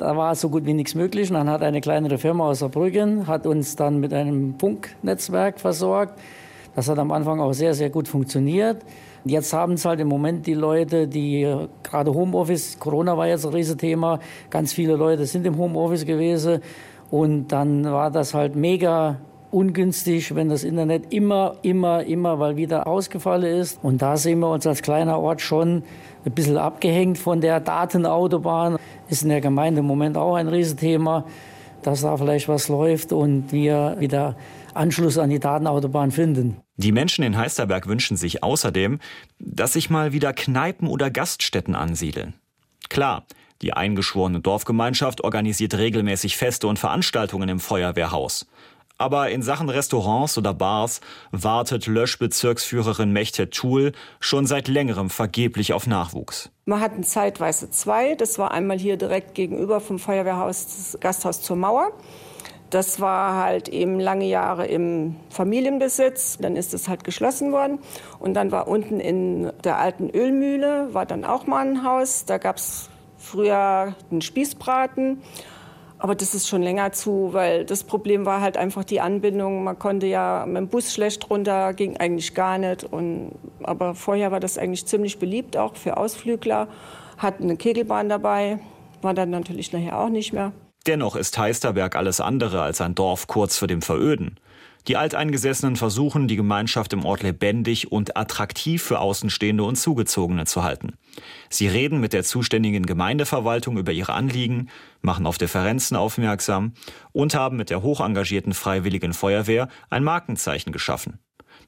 Da 0.00 0.16
war 0.16 0.34
so 0.34 0.48
gut 0.48 0.64
wie 0.64 0.72
nichts 0.72 0.94
möglich. 0.94 1.28
Und 1.28 1.34
dann 1.34 1.50
hat 1.50 1.60
eine 1.60 1.82
kleinere 1.82 2.16
Firma 2.16 2.48
aus 2.48 2.60
Saarbrücken 2.60 3.26
hat 3.26 3.46
uns 3.46 3.76
dann 3.76 4.00
mit 4.00 4.14
einem 4.14 4.58
Funknetzwerk 4.58 5.60
versorgt. 5.60 6.18
Das 6.74 6.88
hat 6.88 6.98
am 6.98 7.12
Anfang 7.12 7.38
auch 7.38 7.52
sehr, 7.52 7.74
sehr 7.74 7.90
gut 7.90 8.08
funktioniert. 8.08 8.78
Jetzt 9.26 9.52
haben 9.52 9.74
es 9.74 9.84
halt 9.84 10.00
im 10.00 10.08
Moment 10.08 10.46
die 10.46 10.54
Leute, 10.54 11.06
die 11.06 11.54
gerade 11.82 12.14
Homeoffice, 12.14 12.78
Corona 12.78 13.18
war 13.18 13.26
jetzt 13.26 13.44
ein 13.44 13.52
Riesenthema, 13.52 14.20
ganz 14.48 14.72
viele 14.72 14.96
Leute 14.96 15.26
sind 15.26 15.44
im 15.46 15.58
Homeoffice 15.58 16.06
gewesen 16.06 16.62
und 17.10 17.48
dann 17.48 17.84
war 17.84 18.10
das 18.10 18.32
halt 18.32 18.56
mega 18.56 19.18
ungünstig, 19.50 20.34
wenn 20.34 20.48
das 20.48 20.64
Internet 20.64 21.12
immer, 21.12 21.56
immer, 21.62 22.04
immer 22.04 22.36
mal 22.36 22.56
wieder 22.56 22.86
ausgefallen 22.86 23.60
ist. 23.60 23.78
Und 23.82 24.02
da 24.02 24.16
sehen 24.16 24.40
wir 24.40 24.50
uns 24.50 24.66
als 24.66 24.82
kleiner 24.82 25.18
Ort 25.18 25.40
schon 25.40 25.82
ein 26.24 26.32
bisschen 26.32 26.56
abgehängt 26.56 27.18
von 27.18 27.40
der 27.40 27.60
Datenautobahn. 27.60 28.76
Ist 29.08 29.22
in 29.22 29.28
der 29.28 29.40
Gemeinde 29.40 29.80
im 29.80 29.86
Moment 29.86 30.16
auch 30.16 30.34
ein 30.34 30.48
Riesenthema, 30.48 31.24
dass 31.82 32.02
da 32.02 32.16
vielleicht 32.16 32.48
was 32.48 32.68
läuft 32.68 33.12
und 33.12 33.52
wir 33.52 33.96
wieder 33.98 34.36
Anschluss 34.74 35.18
an 35.18 35.30
die 35.30 35.40
Datenautobahn 35.40 36.10
finden. 36.10 36.58
Die 36.76 36.92
Menschen 36.92 37.24
in 37.24 37.36
Heisterberg 37.36 37.88
wünschen 37.88 38.16
sich 38.16 38.42
außerdem, 38.42 39.00
dass 39.38 39.72
sich 39.72 39.90
mal 39.90 40.12
wieder 40.12 40.32
Kneipen 40.32 40.86
oder 40.88 41.10
Gaststätten 41.10 41.74
ansiedeln. 41.74 42.34
Klar, 42.88 43.24
Die 43.62 43.74
eingeschworene 43.74 44.40
Dorfgemeinschaft 44.40 45.22
organisiert 45.22 45.74
regelmäßig 45.74 46.36
Feste 46.36 46.66
und 46.66 46.78
Veranstaltungen 46.78 47.48
im 47.48 47.60
Feuerwehrhaus. 47.60 48.46
Aber 49.00 49.30
in 49.30 49.40
Sachen 49.40 49.70
Restaurants 49.70 50.36
oder 50.36 50.52
Bars 50.52 51.00
wartet 51.32 51.86
Löschbezirksführerin 51.86 53.10
Mechtet 53.12 53.54
Thul 53.54 53.92
schon 54.20 54.44
seit 54.44 54.68
längerem 54.68 55.08
vergeblich 55.08 55.72
auf 55.72 55.86
Nachwuchs. 55.86 56.50
Wir 56.66 56.80
hatten 56.80 57.02
zeitweise 57.02 57.70
zwei. 57.70 58.14
Das 58.14 58.38
war 58.38 58.50
einmal 58.50 58.78
hier 58.78 58.98
direkt 58.98 59.34
gegenüber 59.34 59.80
vom 59.80 59.98
Feuerwehrhaus, 59.98 60.66
das 60.66 61.00
Gasthaus 61.00 61.40
zur 61.40 61.56
Mauer. 61.56 61.92
Das 62.68 63.00
war 63.00 63.42
halt 63.42 63.70
eben 63.70 63.98
lange 63.98 64.26
Jahre 64.26 64.66
im 64.66 65.16
Familienbesitz. 65.30 66.36
Dann 66.38 66.54
ist 66.54 66.74
es 66.74 66.86
halt 66.86 67.02
geschlossen 67.02 67.52
worden. 67.52 67.78
Und 68.18 68.34
dann 68.34 68.52
war 68.52 68.68
unten 68.68 69.00
in 69.00 69.50
der 69.64 69.78
alten 69.78 70.10
Ölmühle, 70.10 70.92
war 70.92 71.06
dann 71.06 71.24
auch 71.24 71.46
mal 71.46 71.66
ein 71.66 71.84
Haus. 71.84 72.26
Da 72.26 72.36
gab 72.36 72.58
es 72.58 72.90
früher 73.16 73.94
einen 74.10 74.20
Spießbraten. 74.20 75.22
Aber 76.00 76.14
das 76.14 76.34
ist 76.34 76.48
schon 76.48 76.62
länger 76.62 76.92
zu, 76.92 77.34
weil 77.34 77.66
das 77.66 77.84
Problem 77.84 78.24
war 78.24 78.40
halt 78.40 78.56
einfach 78.56 78.84
die 78.84 79.02
Anbindung. 79.02 79.64
Man 79.64 79.78
konnte 79.78 80.06
ja 80.06 80.46
mit 80.46 80.56
dem 80.56 80.68
Bus 80.68 80.94
schlecht 80.94 81.28
runter, 81.28 81.74
ging 81.74 81.98
eigentlich 81.98 82.34
gar 82.34 82.56
nicht. 82.56 82.84
Und, 82.84 83.32
aber 83.62 83.94
vorher 83.94 84.32
war 84.32 84.40
das 84.40 84.56
eigentlich 84.56 84.86
ziemlich 84.86 85.18
beliebt, 85.18 85.58
auch 85.58 85.76
für 85.76 85.98
Ausflügler. 85.98 86.68
Hatten 87.18 87.44
eine 87.44 87.56
Kegelbahn 87.58 88.08
dabei, 88.08 88.60
war 89.02 89.12
dann 89.12 89.28
natürlich 89.28 89.74
nachher 89.74 90.00
auch 90.00 90.08
nicht 90.08 90.32
mehr. 90.32 90.52
Dennoch 90.86 91.16
ist 91.16 91.36
Heisterberg 91.36 91.94
alles 91.94 92.22
andere 92.22 92.62
als 92.62 92.80
ein 92.80 92.94
Dorf 92.94 93.26
kurz 93.26 93.58
vor 93.58 93.68
dem 93.68 93.82
Veröden. 93.82 94.38
Die 94.88 94.96
Alteingesessenen 94.96 95.76
versuchen, 95.76 96.26
die 96.26 96.36
Gemeinschaft 96.36 96.92
im 96.92 97.04
Ort 97.04 97.22
lebendig 97.22 97.92
und 97.92 98.16
attraktiv 98.16 98.82
für 98.82 98.98
Außenstehende 98.98 99.62
und 99.62 99.76
Zugezogene 99.76 100.46
zu 100.46 100.62
halten. 100.62 100.94
Sie 101.50 101.68
reden 101.68 102.00
mit 102.00 102.12
der 102.12 102.24
zuständigen 102.24 102.86
Gemeindeverwaltung 102.86 103.76
über 103.76 103.92
ihre 103.92 104.14
Anliegen, 104.14 104.68
machen 105.02 105.26
auf 105.26 105.38
Differenzen 105.38 105.96
aufmerksam 105.96 106.72
und 107.12 107.34
haben 107.34 107.56
mit 107.56 107.70
der 107.70 107.82
hochengagierten 107.82 108.54
Freiwilligen 108.54 109.12
Feuerwehr 109.12 109.68
ein 109.90 110.04
Markenzeichen 110.04 110.72
geschaffen. 110.72 111.18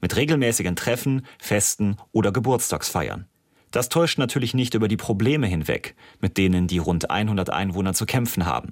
Mit 0.01 0.15
regelmäßigen 0.15 0.75
Treffen, 0.75 1.25
Festen 1.39 1.97
oder 2.11 2.31
Geburtstagsfeiern. 2.31 3.27
Das 3.71 3.89
täuscht 3.89 4.17
natürlich 4.17 4.53
nicht 4.53 4.73
über 4.73 4.87
die 4.87 4.97
Probleme 4.97 5.47
hinweg, 5.47 5.95
mit 6.19 6.37
denen 6.37 6.67
die 6.67 6.77
rund 6.77 7.09
100 7.09 7.49
Einwohner 7.49 7.93
zu 7.93 8.05
kämpfen 8.05 8.45
haben. 8.45 8.71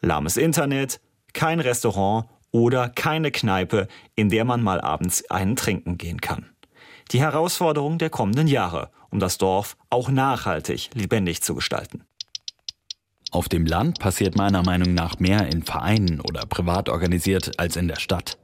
Lahmes 0.00 0.36
Internet, 0.36 1.00
kein 1.32 1.60
Restaurant 1.60 2.26
oder 2.52 2.88
keine 2.88 3.32
Kneipe, 3.32 3.88
in 4.14 4.28
der 4.28 4.44
man 4.44 4.62
mal 4.62 4.80
abends 4.80 5.28
einen 5.30 5.56
trinken 5.56 5.98
gehen 5.98 6.20
kann. 6.20 6.46
Die 7.10 7.20
Herausforderung 7.20 7.98
der 7.98 8.10
kommenden 8.10 8.46
Jahre, 8.46 8.90
um 9.10 9.18
das 9.18 9.38
Dorf 9.38 9.76
auch 9.90 10.08
nachhaltig 10.08 10.90
lebendig 10.94 11.42
zu 11.42 11.54
gestalten. 11.54 12.04
Auf 13.30 13.48
dem 13.48 13.66
Land 13.66 13.98
passiert 13.98 14.36
meiner 14.36 14.62
Meinung 14.62 14.94
nach 14.94 15.18
mehr 15.18 15.48
in 15.48 15.62
Vereinen 15.62 16.20
oder 16.20 16.46
privat 16.46 16.88
organisiert 16.88 17.58
als 17.58 17.76
in 17.76 17.88
der 17.88 17.98
Stadt. 17.98 18.38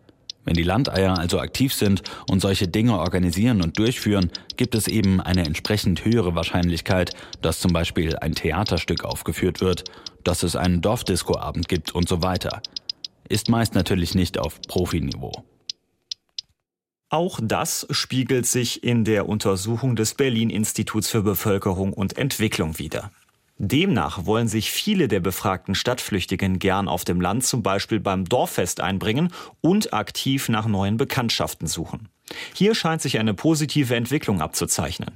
Wenn 0.44 0.54
die 0.54 0.62
Landeier 0.62 1.18
also 1.18 1.40
aktiv 1.40 1.74
sind 1.74 2.02
und 2.30 2.40
solche 2.40 2.68
Dinge 2.68 2.98
organisieren 2.98 3.60
und 3.60 3.78
durchführen, 3.78 4.30
gibt 4.56 4.74
es 4.74 4.88
eben 4.88 5.20
eine 5.20 5.44
entsprechend 5.44 6.06
höhere 6.06 6.34
Wahrscheinlichkeit, 6.34 7.10
dass 7.42 7.60
zum 7.60 7.74
Beispiel 7.74 8.16
ein 8.16 8.34
Theaterstück 8.34 9.04
aufgeführt 9.04 9.60
wird, 9.60 9.84
dass 10.24 10.42
es 10.42 10.56
einen 10.56 10.80
Dorfdiscoabend 10.80 11.68
gibt 11.68 11.94
und 11.94 12.08
so 12.08 12.22
weiter 12.22 12.62
ist 13.28 13.48
meist 13.48 13.74
natürlich 13.74 14.14
nicht 14.14 14.38
auf 14.38 14.60
Profiniveau. 14.62 15.44
Auch 17.10 17.40
das 17.42 17.86
spiegelt 17.90 18.46
sich 18.46 18.84
in 18.84 19.04
der 19.04 19.28
Untersuchung 19.28 19.96
des 19.96 20.14
Berlin 20.14 20.50
Instituts 20.50 21.08
für 21.08 21.22
Bevölkerung 21.22 21.94
und 21.94 22.18
Entwicklung 22.18 22.78
wider. 22.78 23.10
Demnach 23.56 24.24
wollen 24.26 24.46
sich 24.46 24.70
viele 24.70 25.08
der 25.08 25.20
befragten 25.20 25.74
Stadtflüchtigen 25.74 26.58
gern 26.58 26.86
auf 26.86 27.04
dem 27.04 27.20
Land 27.20 27.44
zum 27.44 27.62
Beispiel 27.62 27.98
beim 27.98 28.24
Dorffest 28.24 28.80
einbringen 28.80 29.32
und 29.60 29.92
aktiv 29.92 30.48
nach 30.48 30.66
neuen 30.66 30.96
Bekanntschaften 30.96 31.66
suchen. 31.66 32.08
Hier 32.54 32.74
scheint 32.74 33.02
sich 33.02 33.18
eine 33.18 33.34
positive 33.34 33.96
Entwicklung 33.96 34.40
abzuzeichnen. 34.42 35.12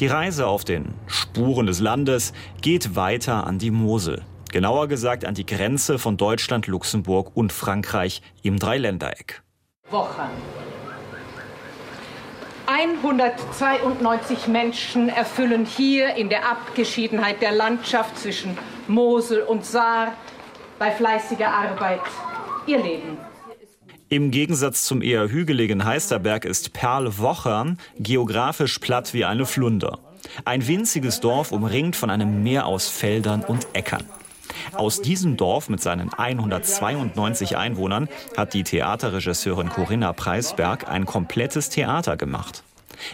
Die 0.00 0.06
Reise 0.08 0.48
auf 0.48 0.64
den 0.64 0.94
Spuren 1.06 1.66
des 1.66 1.78
Landes 1.78 2.32
geht 2.60 2.96
weiter 2.96 3.46
an 3.46 3.58
die 3.58 3.70
Mosel. 3.70 4.24
Genauer 4.52 4.86
gesagt 4.86 5.24
an 5.24 5.34
die 5.34 5.46
Grenze 5.46 5.98
von 5.98 6.18
Deutschland, 6.18 6.66
Luxemburg 6.66 7.30
und 7.34 7.54
Frankreich 7.54 8.20
im 8.42 8.58
Dreiländereck. 8.58 9.42
Wochen. 9.90 10.28
192 12.66 14.48
Menschen 14.48 15.08
erfüllen 15.08 15.64
hier 15.64 16.14
in 16.16 16.28
der 16.28 16.50
Abgeschiedenheit 16.50 17.40
der 17.40 17.52
Landschaft 17.52 18.18
zwischen 18.18 18.58
Mosel 18.88 19.40
und 19.40 19.64
Saar 19.64 20.12
bei 20.78 20.90
fleißiger 20.90 21.48
Arbeit 21.48 22.02
ihr 22.66 22.82
Leben. 22.82 23.16
Im 24.10 24.30
Gegensatz 24.30 24.84
zum 24.84 25.00
eher 25.00 25.30
hügeligen 25.30 25.86
Heisterberg 25.86 26.44
ist 26.44 26.74
Perl-Wochern 26.74 27.78
geografisch 27.98 28.78
platt 28.80 29.14
wie 29.14 29.24
eine 29.24 29.46
Flunder. 29.46 29.98
Ein 30.44 30.66
winziges 30.66 31.20
Dorf 31.20 31.52
umringt 31.52 31.96
von 31.96 32.10
einem 32.10 32.42
Meer 32.42 32.66
aus 32.66 32.88
Feldern 32.88 33.42
und 33.42 33.66
Äckern. 33.72 34.04
Aus 34.72 35.00
diesem 35.00 35.36
Dorf 35.36 35.68
mit 35.68 35.80
seinen 35.80 36.12
192 36.12 37.56
Einwohnern 37.56 38.08
hat 38.36 38.54
die 38.54 38.64
Theaterregisseurin 38.64 39.68
Corinna 39.68 40.12
Preisberg 40.12 40.88
ein 40.88 41.06
komplettes 41.06 41.68
Theater 41.68 42.16
gemacht. 42.16 42.62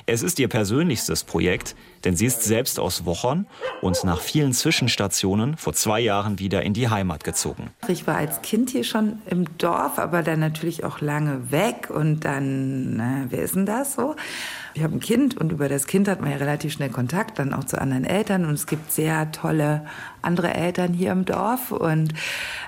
Es 0.06 0.22
ist 0.22 0.38
ihr 0.38 0.48
persönlichstes 0.48 1.24
Projekt, 1.24 1.74
denn 2.04 2.16
sie 2.16 2.26
ist 2.26 2.42
selbst 2.44 2.78
aus 2.78 3.04
Wochern 3.04 3.46
und 3.82 4.04
nach 4.04 4.20
vielen 4.20 4.52
Zwischenstationen 4.52 5.56
vor 5.56 5.72
zwei 5.72 6.00
Jahren 6.00 6.38
wieder 6.38 6.62
in 6.62 6.74
die 6.74 6.88
Heimat 6.88 7.24
gezogen. 7.24 7.70
Ich 7.88 8.06
war 8.06 8.16
als 8.16 8.42
Kind 8.42 8.70
hier 8.70 8.84
schon 8.84 9.20
im 9.26 9.46
Dorf, 9.58 9.98
aber 9.98 10.22
dann 10.22 10.40
natürlich 10.40 10.84
auch 10.84 11.00
lange 11.00 11.50
weg 11.50 11.88
und 11.90 12.24
dann, 12.24 12.96
na, 12.96 13.24
wer 13.28 13.42
ist 13.42 13.54
denn 13.54 13.66
das 13.66 13.94
so? 13.94 14.16
Ich 14.74 14.84
habe 14.84 14.94
ein 14.94 15.00
Kind 15.00 15.36
und 15.36 15.50
über 15.50 15.68
das 15.68 15.86
Kind 15.86 16.06
hat 16.08 16.20
man 16.20 16.30
ja 16.30 16.36
relativ 16.36 16.72
schnell 16.72 16.90
Kontakt, 16.90 17.38
dann 17.38 17.52
auch 17.52 17.64
zu 17.64 17.80
anderen 17.80 18.04
Eltern 18.04 18.44
und 18.44 18.54
es 18.54 18.66
gibt 18.66 18.92
sehr 18.92 19.32
tolle 19.32 19.84
andere 20.22 20.54
Eltern 20.54 20.92
hier 20.92 21.10
im 21.12 21.24
Dorf 21.24 21.72
und 21.72 22.14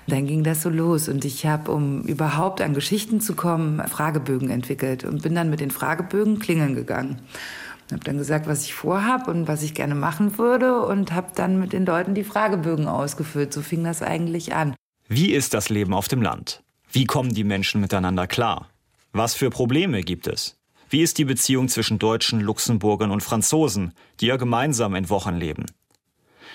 dann 0.07 0.27
ging 0.27 0.43
das 0.43 0.63
so 0.63 0.71
los 0.71 1.09
und 1.09 1.25
ich 1.25 1.47
habe, 1.47 1.71
um 1.71 2.03
überhaupt 2.03 2.63
an 2.63 2.75
Geschichten 2.75 3.21
zu 3.21 3.35
kommen, 3.35 3.81
Fragebögen 3.87 4.51
entwickelt 4.51 5.05
und 5.05 5.23
bin 5.23 5.35
dann 5.35 5.51
mit 5.51 5.61
den 5.61 5.71
Fragebögen 5.71 6.39
klingeln 6.39 6.75
gegangen. 6.75 7.21
Habe 7.93 8.05
dann 8.05 8.19
gesagt, 8.19 8.47
was 8.47 8.65
ich 8.65 8.75
vorhab 8.75 9.29
und 9.29 9.49
was 9.49 9.63
ich 9.63 9.75
gerne 9.75 9.95
machen 9.95 10.39
würde 10.39 10.83
und 10.83 11.13
habe 11.13 11.29
dann 11.35 11.59
mit 11.59 11.73
den 11.73 11.87
Leuten 11.87 12.15
die 12.15 12.25
Fragebögen 12.25 12.87
ausgefüllt. 12.87 13.53
So 13.53 13.63
fing 13.63 13.85
das 13.85 14.03
eigentlich 14.03 14.55
an. 14.55 14.75
Wie 15.09 15.33
ist 15.33 15.55
das 15.55 15.69
Leben 15.69 15.93
auf 15.93 16.09
dem 16.09 16.23
Land? 16.23 16.63
Wie 16.93 17.05
kommen 17.05 17.35
die 17.35 17.45
Menschen 17.45 17.81
miteinander 17.81 18.27
klar? 18.27 18.69
Was 19.13 19.35
für 19.35 19.51
Probleme 19.51 20.03
gibt 20.03 20.27
es? 20.27 20.57
Wie 20.89 21.03
ist 21.03 21.19
die 21.19 21.25
Beziehung 21.25 21.69
zwischen 21.69 21.99
Deutschen, 21.99 22.41
Luxemburgern 22.41 23.11
und 23.11 23.23
Franzosen, 23.23 23.93
die 24.21 24.27
ja 24.27 24.37
gemeinsam 24.37 24.95
in 24.95 25.09
Wochen 25.09 25.37
leben? 25.37 25.67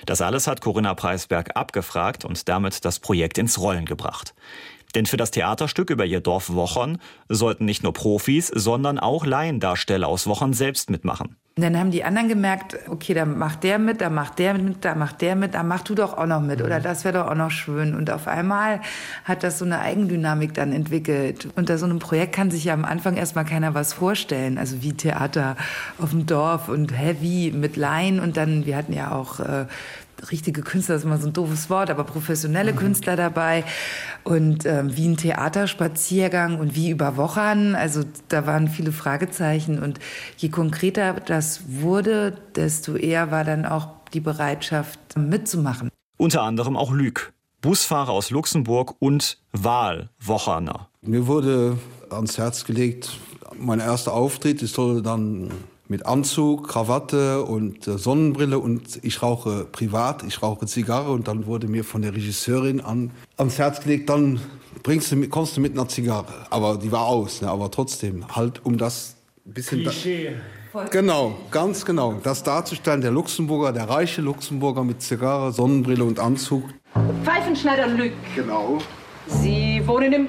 Das 0.05 0.21
alles 0.21 0.47
hat 0.47 0.61
Corinna 0.61 0.93
Preisberg 0.93 1.55
abgefragt 1.55 2.25
und 2.25 2.49
damit 2.49 2.83
das 2.85 2.99
Projekt 2.99 3.37
ins 3.37 3.59
Rollen 3.59 3.85
gebracht. 3.85 4.35
Denn 4.95 5.05
für 5.05 5.17
das 5.17 5.31
Theaterstück 5.31 5.89
über 5.89 6.05
ihr 6.05 6.21
Dorf 6.21 6.53
Wochern 6.53 6.97
sollten 7.29 7.65
nicht 7.65 7.83
nur 7.83 7.93
Profis, 7.93 8.47
sondern 8.47 8.97
auch 8.97 9.25
Laiendarsteller 9.25 10.07
aus 10.07 10.25
Wochern 10.25 10.53
selbst 10.53 10.89
mitmachen. 10.89 11.35
Und 11.57 11.63
dann 11.63 11.79
haben 11.79 11.91
die 11.91 12.03
anderen 12.03 12.27
gemerkt, 12.27 12.75
okay, 12.89 13.13
da 13.13 13.23
macht 13.23 13.63
der 13.63 13.79
mit, 13.79 14.01
da 14.01 14.09
macht 14.09 14.39
der 14.39 14.55
mit, 14.55 14.83
da 14.83 14.93
macht 14.93 15.21
der 15.21 15.37
mit, 15.37 15.53
da 15.53 15.63
mach 15.63 15.83
du 15.83 15.95
doch 15.95 16.17
auch 16.17 16.25
noch 16.25 16.41
mit 16.41 16.61
oder 16.61 16.81
das 16.81 17.05
wäre 17.05 17.19
doch 17.19 17.31
auch 17.31 17.35
noch 17.35 17.51
schön. 17.51 17.95
Und 17.95 18.11
auf 18.11 18.27
einmal 18.27 18.81
hat 19.23 19.41
das 19.41 19.59
so 19.59 19.63
eine 19.63 19.79
Eigendynamik 19.79 20.53
dann 20.53 20.73
entwickelt. 20.73 21.47
Unter 21.55 21.77
so 21.77 21.85
einem 21.85 21.99
Projekt 21.99 22.33
kann 22.33 22.51
sich 22.51 22.65
ja 22.65 22.73
am 22.73 22.83
Anfang 22.83 23.15
erstmal 23.15 23.45
keiner 23.45 23.73
was 23.73 23.93
vorstellen. 23.93 24.57
Also 24.57 24.81
wie 24.81 24.91
Theater 24.93 25.55
auf 25.97 26.09
dem 26.09 26.25
Dorf 26.25 26.67
und 26.67 26.91
heavy 26.91 27.53
mit 27.55 27.77
Laien 27.77 28.19
und 28.19 28.35
dann, 28.35 28.65
wir 28.65 28.75
hatten 28.75 28.91
ja 28.91 29.13
auch 29.13 29.39
äh, 29.39 29.65
richtige 30.31 30.61
Künstler, 30.61 30.95
das 30.95 31.01
ist 31.01 31.05
immer 31.05 31.17
so 31.17 31.27
ein 31.27 31.33
doofes 31.33 31.69
Wort, 31.69 31.89
aber 31.89 32.03
professionelle 32.03 32.73
mhm. 32.73 32.77
Künstler 32.77 33.15
dabei 33.15 33.63
und 34.23 34.65
ähm, 34.65 34.95
wie 34.95 35.07
ein 35.07 35.17
Theaterspaziergang 35.17 36.59
und 36.59 36.75
wie 36.75 36.89
über 36.89 37.17
Wochen. 37.17 37.75
Also 37.75 38.01
da 38.29 38.45
waren 38.45 38.67
viele 38.67 38.91
Fragezeichen 38.91 39.81
und 39.81 39.99
je 40.37 40.49
konkreter 40.49 41.13
das 41.13 41.61
wurde, 41.67 42.37
desto 42.55 42.95
eher 42.95 43.31
war 43.31 43.43
dann 43.43 43.65
auch 43.65 43.89
die 44.13 44.19
Bereitschaft 44.19 44.99
mitzumachen. 45.17 45.89
Unter 46.17 46.43
anderem 46.43 46.77
auch 46.77 46.91
Lüg, 46.91 47.33
Busfahrer 47.61 48.11
aus 48.11 48.29
Luxemburg 48.29 48.95
und 48.99 49.37
Wahlwocherner. 49.51 50.87
Mir 51.01 51.27
wurde 51.27 51.77
ans 52.09 52.37
Herz 52.37 52.65
gelegt, 52.65 53.19
mein 53.57 53.79
erster 53.79 54.13
Auftritt, 54.13 54.61
ich 54.61 54.71
soll 54.71 55.01
dann 55.01 55.51
mit 55.87 56.05
Anzug, 56.05 56.67
Krawatte 56.67 57.43
und 57.43 57.87
äh, 57.87 57.97
Sonnenbrille 57.97 58.59
und 58.59 58.99
ich 59.03 59.21
rauche 59.21 59.65
privat, 59.65 60.23
ich 60.23 60.41
rauche 60.41 60.65
Zigarre 60.65 61.11
und 61.11 61.27
dann 61.27 61.45
wurde 61.45 61.67
mir 61.67 61.83
von 61.83 62.01
der 62.01 62.13
Regisseurin 62.13 62.81
an, 62.81 63.11
ans 63.37 63.57
Herz 63.57 63.81
gelegt, 63.81 64.09
dann 64.09 64.39
bringst 64.83 65.11
du, 65.11 65.27
kommst 65.29 65.57
du 65.57 65.61
mit 65.61 65.73
einer 65.73 65.87
Zigarre. 65.87 66.47
Aber 66.49 66.77
die 66.77 66.91
war 66.91 67.05
aus, 67.05 67.41
ne? 67.41 67.49
aber 67.49 67.69
trotzdem, 67.69 68.25
halt 68.35 68.65
um 68.65 68.77
das 68.77 69.15
bisschen... 69.43 69.81
Klischee. 69.81 70.35
Genau, 70.91 71.37
ganz 71.51 71.85
genau. 71.85 72.19
Das 72.21 72.43
darzustellen, 72.43 72.99
der 72.99 73.11
Luxemburger, 73.11 73.71
der 73.71 73.89
reiche 73.89 74.21
Luxemburger 74.21 74.83
mit 74.83 75.01
Zigarre, 75.01 75.53
Sonnenbrille 75.53 76.03
und 76.03 76.19
Anzug. 76.19 76.65
Pfeifenschneider 77.23 77.87
Lück. 77.87 78.11
Genau. 78.35 78.79
Sie 79.27 79.81
wohnen 79.85 80.11
im 80.11 80.27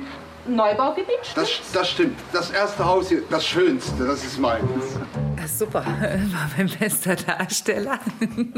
Neubaugebiet? 0.49 1.19
Das, 1.35 1.49
das 1.73 1.91
stimmt. 1.91 2.19
Das 2.33 2.51
erste 2.51 2.85
Haus 2.85 3.09
hier, 3.09 3.23
das 3.29 3.45
schönste, 3.45 4.07
das 4.07 4.25
ist 4.25 4.39
meins. 4.39 4.63
Super, 5.47 5.85
war 5.87 6.51
mein 6.57 6.69
bester 6.69 7.17
Darsteller. 7.17 7.99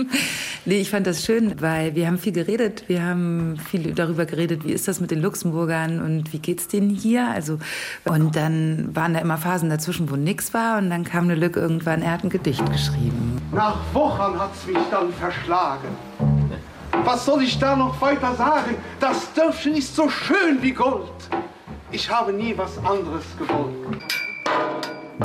nee, 0.64 0.80
ich 0.80 0.90
fand 0.90 1.06
das 1.06 1.24
schön, 1.24 1.60
weil 1.60 1.94
wir 1.94 2.06
haben 2.06 2.18
viel 2.18 2.32
geredet. 2.32 2.84
Wir 2.88 3.02
haben 3.02 3.58
viel 3.58 3.92
darüber 3.92 4.24
geredet, 4.26 4.64
wie 4.64 4.72
ist 4.72 4.88
das 4.88 5.00
mit 5.00 5.10
den 5.10 5.20
Luxemburgern 5.20 6.00
und 6.00 6.32
wie 6.32 6.38
geht's 6.38 6.68
denen 6.68 6.90
hier? 6.90 7.28
Also, 7.28 7.58
und 8.04 8.36
dann 8.36 8.94
waren 8.94 9.14
da 9.14 9.20
immer 9.20 9.38
Phasen 9.38 9.70
dazwischen, 9.70 10.10
wo 10.10 10.16
nichts 10.16 10.54
war 10.54 10.78
und 10.78 10.90
dann 10.90 11.04
kam 11.04 11.24
eine 11.24 11.34
Lücke 11.34 11.60
irgendwann, 11.60 12.02
er 12.02 12.12
hat 12.12 12.24
ein 12.24 12.30
Gedicht 12.30 12.64
geschrieben. 12.70 13.40
Nach 13.52 13.76
Wochen 13.92 14.38
hat's 14.38 14.66
mich 14.66 14.78
dann 14.90 15.12
verschlagen. 15.12 15.88
Was 17.04 17.24
soll 17.24 17.42
ich 17.42 17.58
da 17.58 17.76
noch 17.76 18.00
weiter 18.00 18.34
sagen? 18.34 18.76
Das 19.00 19.32
Dörfchen 19.34 19.76
ist 19.76 19.94
so 19.94 20.08
schön 20.08 20.60
wie 20.60 20.72
Gold. 20.72 21.12
Ich 21.90 22.10
habe 22.10 22.32
nie 22.32 22.56
was 22.56 22.76
anderes 22.78 23.24
gewollt. 23.38 24.27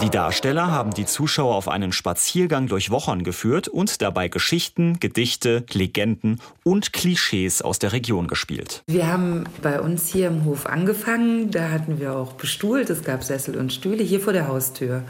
Die 0.01 0.09
Darsteller 0.09 0.71
haben 0.71 0.91
die 0.91 1.05
Zuschauer 1.05 1.53
auf 1.53 1.67
einen 1.67 1.91
Spaziergang 1.91 2.67
durch 2.67 2.89
Wochern 2.89 3.23
geführt 3.23 3.67
und 3.67 4.01
dabei 4.01 4.27
Geschichten, 4.27 4.99
Gedichte, 4.99 5.65
Legenden 5.71 6.39
und 6.63 6.93
Klischees 6.93 7.61
aus 7.61 7.77
der 7.77 7.93
Region 7.93 8.25
gespielt. 8.27 8.83
Wir 8.87 9.07
haben 9.07 9.43
bei 9.61 9.79
uns 9.79 10.07
hier 10.07 10.27
im 10.27 10.45
Hof 10.45 10.65
angefangen. 10.65 11.51
Da 11.51 11.69
hatten 11.69 11.99
wir 11.99 12.15
auch 12.15 12.33
bestuhlt. 12.33 12.89
Es 12.89 13.03
gab 13.03 13.23
Sessel 13.23 13.55
und 13.55 13.71
Stühle 13.71 14.03
hier 14.03 14.19
vor 14.19 14.33
der 14.33 14.47
Haustür. 14.47 15.03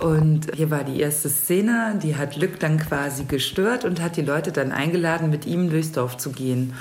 Und 0.00 0.54
hier 0.54 0.70
war 0.70 0.84
die 0.84 1.00
erste 1.00 1.30
Szene. 1.30 1.98
Die 2.02 2.16
hat 2.16 2.36
Lück 2.36 2.60
dann 2.60 2.78
quasi 2.78 3.24
gestört 3.24 3.86
und 3.86 4.02
hat 4.02 4.18
die 4.18 4.22
Leute 4.22 4.52
dann 4.52 4.70
eingeladen, 4.70 5.30
mit 5.30 5.46
ihm 5.46 5.70
durchs 5.70 5.92
Dorf 5.92 6.18
zu 6.18 6.30
gehen 6.32 6.74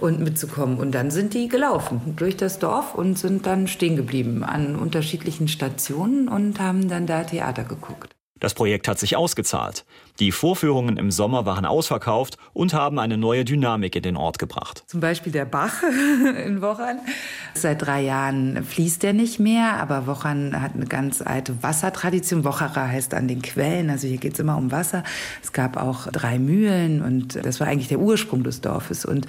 und 0.00 0.20
mitzukommen. 0.20 0.78
Und 0.78 0.92
dann 0.92 1.10
sind 1.10 1.34
die 1.34 1.48
gelaufen 1.48 2.14
durch 2.16 2.36
das 2.36 2.58
Dorf 2.58 2.94
und 2.94 3.18
sind 3.18 3.46
dann 3.46 3.68
stehen 3.68 3.96
geblieben 3.96 4.44
an 4.44 4.76
unterschiedlichen 4.76 5.48
Stationen 5.48 6.28
und 6.28 6.58
haben 6.60 6.88
dann 6.88 7.06
da 7.06 7.24
Theater 7.24 7.64
geguckt. 7.64 8.14
Das 8.40 8.54
Projekt 8.54 8.88
hat 8.88 8.98
sich 8.98 9.16
ausgezahlt. 9.16 9.84
Die 10.18 10.32
Vorführungen 10.32 10.96
im 10.96 11.10
Sommer 11.10 11.46
waren 11.46 11.64
ausverkauft 11.64 12.36
und 12.52 12.74
haben 12.74 12.98
eine 12.98 13.16
neue 13.16 13.44
Dynamik 13.44 13.96
in 13.96 14.02
den 14.02 14.16
Ort 14.16 14.38
gebracht. 14.38 14.84
Zum 14.86 15.00
Beispiel 15.00 15.32
der 15.32 15.44
Bach 15.44 15.82
in 16.46 16.60
Wochern. 16.62 16.98
Seit 17.54 17.82
drei 17.82 18.02
Jahren 18.02 18.64
fließt 18.64 19.04
er 19.04 19.12
nicht 19.12 19.38
mehr, 19.38 19.74
aber 19.74 20.06
Wochern 20.06 20.60
hat 20.60 20.74
eine 20.74 20.86
ganz 20.86 21.22
alte 21.22 21.62
Wassertradition. 21.62 22.44
Wocherer 22.44 22.88
heißt 22.88 23.14
an 23.14 23.28
den 23.28 23.42
Quellen, 23.42 23.90
also 23.90 24.06
hier 24.06 24.18
geht 24.18 24.34
es 24.34 24.40
immer 24.40 24.56
um 24.56 24.70
Wasser. 24.70 25.04
Es 25.42 25.52
gab 25.52 25.76
auch 25.76 26.06
drei 26.08 26.38
Mühlen 26.38 27.02
und 27.02 27.44
das 27.44 27.60
war 27.60 27.66
eigentlich 27.66 27.88
der 27.88 28.00
Ursprung 28.00 28.42
des 28.42 28.60
Dorfes. 28.60 29.04
Und 29.04 29.26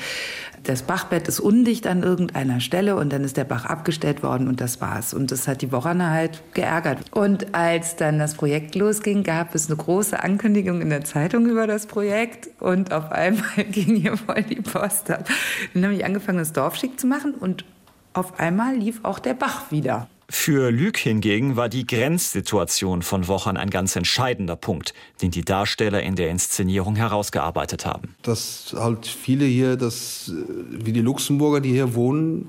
das 0.64 0.84
Bachbett 0.84 1.28
ist 1.28 1.40
undicht 1.40 1.88
an 1.88 2.04
irgendeiner 2.04 2.60
Stelle 2.60 2.96
und 2.96 3.12
dann 3.12 3.24
ist 3.24 3.36
der 3.36 3.46
Bach 3.46 3.66
abgestellt 3.66 4.22
worden 4.22 4.48
und 4.48 4.62
das 4.62 4.80
war's. 4.80 5.14
Und 5.14 5.32
das 5.32 5.48
hat 5.48 5.62
die 5.62 5.72
Wochener 5.72 6.12
halt 6.12 6.44
geärgert. 6.54 7.00
Und 7.12 7.56
als 7.56 7.96
dann 7.96 8.20
das 8.20 8.36
Projekt 8.36 8.76
losging, 8.76 9.24
gab 9.24 9.56
es 9.56 9.68
eine 9.68 9.78
große 9.78 10.22
Ankündigung 10.22 10.71
in 10.80 10.90
der 10.90 11.04
Zeitung 11.04 11.48
über 11.48 11.68
das 11.68 11.88
Projekt 11.88 12.50
und 12.62 12.94
auf 12.94 13.12
einmal 13.12 13.66
ging 13.72 13.96
hier 13.98 14.16
voll 14.16 14.44
die 14.44 14.62
Post 14.62 15.10
ab. 15.10 15.28
Dann 15.74 15.84
habe 15.84 15.96
ich 15.96 16.06
angefangen, 16.06 16.38
das 16.38 16.54
Dorf 16.54 16.78
schick 16.78 17.00
zu 17.00 17.08
machen 17.08 17.34
und 17.34 17.66
auf 18.14 18.40
einmal 18.40 18.76
lief 18.76 19.00
auch 19.04 19.20
der 19.20 19.34
Bach 19.34 19.72
wieder. 19.72 20.08
Für 20.34 20.72
Lüg 20.72 20.98
hingegen 20.98 21.58
war 21.58 21.68
die 21.68 21.86
Grenzsituation 21.86 23.02
von 23.02 23.28
Wochern 23.28 23.58
ein 23.58 23.70
ganz 23.70 23.98
entscheidender 23.98 24.56
Punkt, 24.56 24.94
den 25.22 25.30
die 25.30 25.44
Darsteller 25.44 26.02
in 26.04 26.16
der 26.16 26.30
Inszenierung 26.30 26.96
herausgearbeitet 26.96 27.86
haben. 27.86 28.16
Dass 28.22 28.74
halt 28.78 29.06
viele 29.08 29.44
hier, 29.44 29.76
das, 29.76 30.32
wie 30.70 30.94
die 30.94 31.02
Luxemburger, 31.02 31.60
die 31.60 31.72
hier 31.72 31.96
wohnen, 31.96 32.48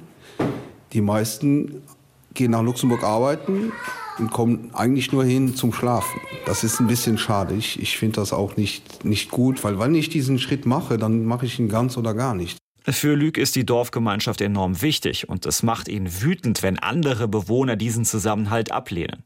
die 0.92 1.00
meisten 1.00 1.82
gehen 2.34 2.52
nach 2.52 2.62
Luxemburg 2.62 3.02
arbeiten 3.02 3.72
und 4.18 4.30
kommen 4.30 4.70
eigentlich 4.74 5.12
nur 5.12 5.24
hin 5.24 5.54
zum 5.54 5.72
Schlafen. 5.72 6.20
Das 6.46 6.64
ist 6.64 6.80
ein 6.80 6.86
bisschen 6.86 7.18
schade. 7.18 7.54
Ich, 7.54 7.80
ich 7.80 7.96
finde 7.96 8.20
das 8.20 8.32
auch 8.32 8.56
nicht, 8.56 9.04
nicht 9.04 9.30
gut, 9.30 9.64
weil 9.64 9.78
wenn 9.78 9.94
ich 9.94 10.08
diesen 10.08 10.38
Schritt 10.38 10.66
mache, 10.66 10.98
dann 10.98 11.24
mache 11.24 11.46
ich 11.46 11.58
ihn 11.58 11.68
ganz 11.68 11.96
oder 11.96 12.14
gar 12.14 12.34
nicht. 12.34 12.58
Für 12.88 13.14
Lüg 13.14 13.38
ist 13.38 13.54
die 13.54 13.64
Dorfgemeinschaft 13.64 14.40
enorm 14.40 14.82
wichtig 14.82 15.28
und 15.28 15.46
es 15.46 15.62
macht 15.62 15.88
ihn 15.88 16.22
wütend, 16.22 16.62
wenn 16.64 16.78
andere 16.80 17.28
Bewohner 17.28 17.76
diesen 17.76 18.04
Zusammenhalt 18.04 18.72
ablehnen. 18.72 19.22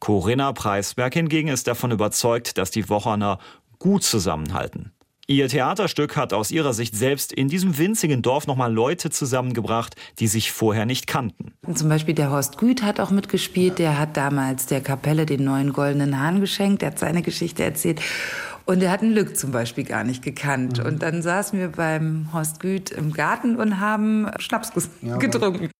Corinna 0.00 0.52
Preisberg 0.52 1.14
hingegen 1.14 1.48
ist 1.48 1.68
davon 1.68 1.92
überzeugt, 1.92 2.58
dass 2.58 2.72
die 2.72 2.88
Wocherner 2.88 3.38
gut 3.78 4.02
zusammenhalten. 4.02 4.90
Ihr 5.28 5.48
Theaterstück 5.48 6.16
hat 6.16 6.32
aus 6.32 6.50
ihrer 6.50 6.72
Sicht 6.72 6.96
selbst 6.96 7.32
in 7.32 7.48
diesem 7.48 7.78
winzigen 7.78 8.22
Dorf 8.22 8.48
nochmal 8.48 8.72
Leute 8.72 9.08
zusammengebracht, 9.08 9.94
die 10.18 10.26
sich 10.26 10.50
vorher 10.50 10.84
nicht 10.84 11.06
kannten. 11.06 11.54
Zum 11.72 11.88
Beispiel 11.88 12.14
der 12.14 12.30
Horst 12.30 12.58
Güth 12.58 12.82
hat 12.82 12.98
auch 12.98 13.10
mitgespielt. 13.10 13.78
Der 13.78 13.98
hat 13.98 14.16
damals 14.16 14.66
der 14.66 14.80
Kapelle 14.80 15.24
den 15.24 15.44
neuen 15.44 15.72
goldenen 15.72 16.18
Hahn 16.18 16.40
geschenkt. 16.40 16.82
Der 16.82 16.90
hat 16.90 16.98
seine 16.98 17.22
Geschichte 17.22 17.62
erzählt. 17.62 18.00
Und 18.64 18.82
er 18.82 18.90
hat 18.90 19.02
einen 19.02 19.12
Lück 19.12 19.36
zum 19.36 19.52
Beispiel 19.52 19.84
gar 19.84 20.02
nicht 20.02 20.22
gekannt. 20.22 20.78
Mhm. 20.78 20.86
Und 20.86 21.02
dann 21.02 21.22
saßen 21.22 21.58
wir 21.58 21.68
beim 21.68 22.28
Horst 22.32 22.58
Güth 22.58 22.90
im 22.90 23.12
Garten 23.12 23.56
und 23.56 23.78
haben 23.78 24.28
Schnaps 24.38 24.72
ja, 25.02 25.16
getrunken. 25.16 25.70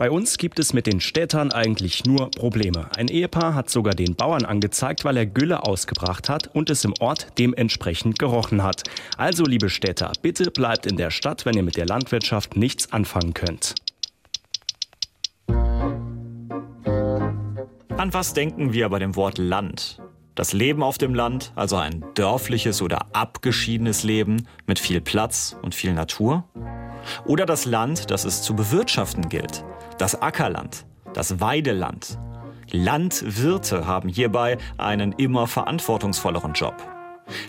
Bei 0.00 0.10
uns 0.10 0.38
gibt 0.38 0.58
es 0.58 0.72
mit 0.72 0.86
den 0.86 0.98
Städtern 0.98 1.52
eigentlich 1.52 2.06
nur 2.06 2.30
Probleme. 2.30 2.88
Ein 2.96 3.08
Ehepaar 3.08 3.54
hat 3.54 3.68
sogar 3.68 3.92
den 3.92 4.14
Bauern 4.14 4.46
angezeigt, 4.46 5.04
weil 5.04 5.18
er 5.18 5.26
Gülle 5.26 5.66
ausgebracht 5.66 6.30
hat 6.30 6.46
und 6.54 6.70
es 6.70 6.86
im 6.86 6.94
Ort 7.00 7.26
dementsprechend 7.38 8.18
gerochen 8.18 8.62
hat. 8.62 8.84
Also, 9.18 9.44
liebe 9.44 9.68
Städter, 9.68 10.10
bitte 10.22 10.50
bleibt 10.50 10.86
in 10.86 10.96
der 10.96 11.10
Stadt, 11.10 11.44
wenn 11.44 11.54
ihr 11.54 11.62
mit 11.62 11.76
der 11.76 11.84
Landwirtschaft 11.84 12.56
nichts 12.56 12.90
anfangen 12.94 13.34
könnt. 13.34 13.74
An 17.98 18.14
was 18.14 18.32
denken 18.32 18.72
wir 18.72 18.88
bei 18.88 19.00
dem 19.00 19.16
Wort 19.16 19.36
Land? 19.36 20.00
Das 20.34 20.54
Leben 20.54 20.82
auf 20.82 20.96
dem 20.96 21.14
Land, 21.14 21.52
also 21.56 21.76
ein 21.76 22.06
dörfliches 22.14 22.80
oder 22.80 23.14
abgeschiedenes 23.14 24.02
Leben 24.02 24.46
mit 24.64 24.78
viel 24.78 25.02
Platz 25.02 25.54
und 25.60 25.74
viel 25.74 25.92
Natur? 25.92 26.44
Oder 27.24 27.46
das 27.46 27.64
Land, 27.64 28.10
das 28.10 28.24
es 28.24 28.42
zu 28.42 28.54
bewirtschaften 28.54 29.28
gilt, 29.28 29.64
das 29.98 30.20
Ackerland, 30.20 30.86
das 31.14 31.40
Weideland. 31.40 32.18
Landwirte 32.70 33.86
haben 33.86 34.08
hierbei 34.08 34.58
einen 34.78 35.12
immer 35.12 35.46
verantwortungsvolleren 35.46 36.52
Job. 36.52 36.74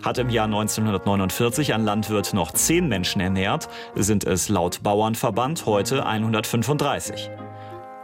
Hat 0.04 0.18
im 0.18 0.30
Jahr 0.30 0.46
1949 0.46 1.74
ein 1.74 1.84
Landwirt 1.84 2.34
noch 2.34 2.52
zehn 2.52 2.88
Menschen 2.88 3.22
ernährt, 3.22 3.70
sind 3.96 4.24
es 4.24 4.50
laut 4.50 4.84
Bauernverband 4.84 5.66
heute 5.66 6.06
135. 6.06 7.30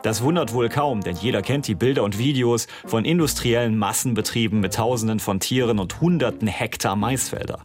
Das 0.04 0.22
wundert 0.22 0.54
wohl 0.54 0.70
kaum, 0.70 1.02
denn 1.02 1.16
jeder 1.16 1.42
kennt 1.42 1.68
die 1.68 1.76
Bilder 1.76 2.04
und 2.04 2.18
Videos 2.18 2.68
von 2.86 3.04
industriellen 3.04 3.78
Massenbetrieben 3.78 4.60
mit 4.60 4.76
Tausenden 4.76 5.20
von 5.20 5.40
Tieren 5.40 5.80
und 5.80 6.00
Hunderten 6.02 6.48
Hektar 6.48 6.96
Maisfelder. 6.96 7.60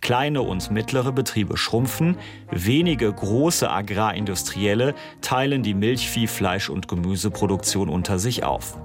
Kleine 0.00 0.42
und 0.42 0.70
mittlere 0.70 1.12
Betriebe 1.12 1.56
schrumpfen, 1.56 2.16
wenige 2.50 3.12
große 3.12 3.70
Agrarindustrielle 3.70 4.94
teilen 5.20 5.62
die 5.62 5.74
Milchvieh-, 5.74 6.28
Fleisch- 6.28 6.70
und 6.70 6.88
Gemüseproduktion 6.88 7.88
unter 7.88 8.18
sich 8.18 8.44
auf. 8.44 8.78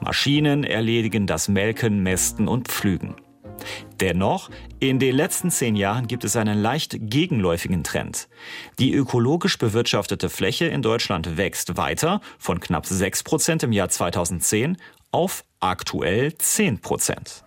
Maschinen 0.00 0.64
erledigen 0.64 1.26
das 1.26 1.48
Melken, 1.48 2.02
Mästen 2.02 2.48
und 2.48 2.68
Pflügen. 2.68 3.16
Dennoch, 4.00 4.50
in 4.80 4.98
den 4.98 5.14
letzten 5.14 5.50
zehn 5.50 5.76
Jahren 5.76 6.08
gibt 6.08 6.24
es 6.24 6.36
einen 6.36 6.60
leicht 6.60 6.96
gegenläufigen 7.00 7.84
Trend. 7.84 8.28
Die 8.78 8.92
ökologisch 8.92 9.58
bewirtschaftete 9.58 10.28
Fläche 10.28 10.66
in 10.66 10.82
Deutschland 10.82 11.36
wächst 11.36 11.76
weiter 11.76 12.20
von 12.38 12.60
knapp 12.60 12.86
6 12.86 13.22
Prozent 13.22 13.62
im 13.62 13.72
Jahr 13.72 13.88
2010 13.88 14.76
auf 15.12 15.44
aktuell 15.60 16.34
10 16.36 16.80
Prozent. 16.80 17.43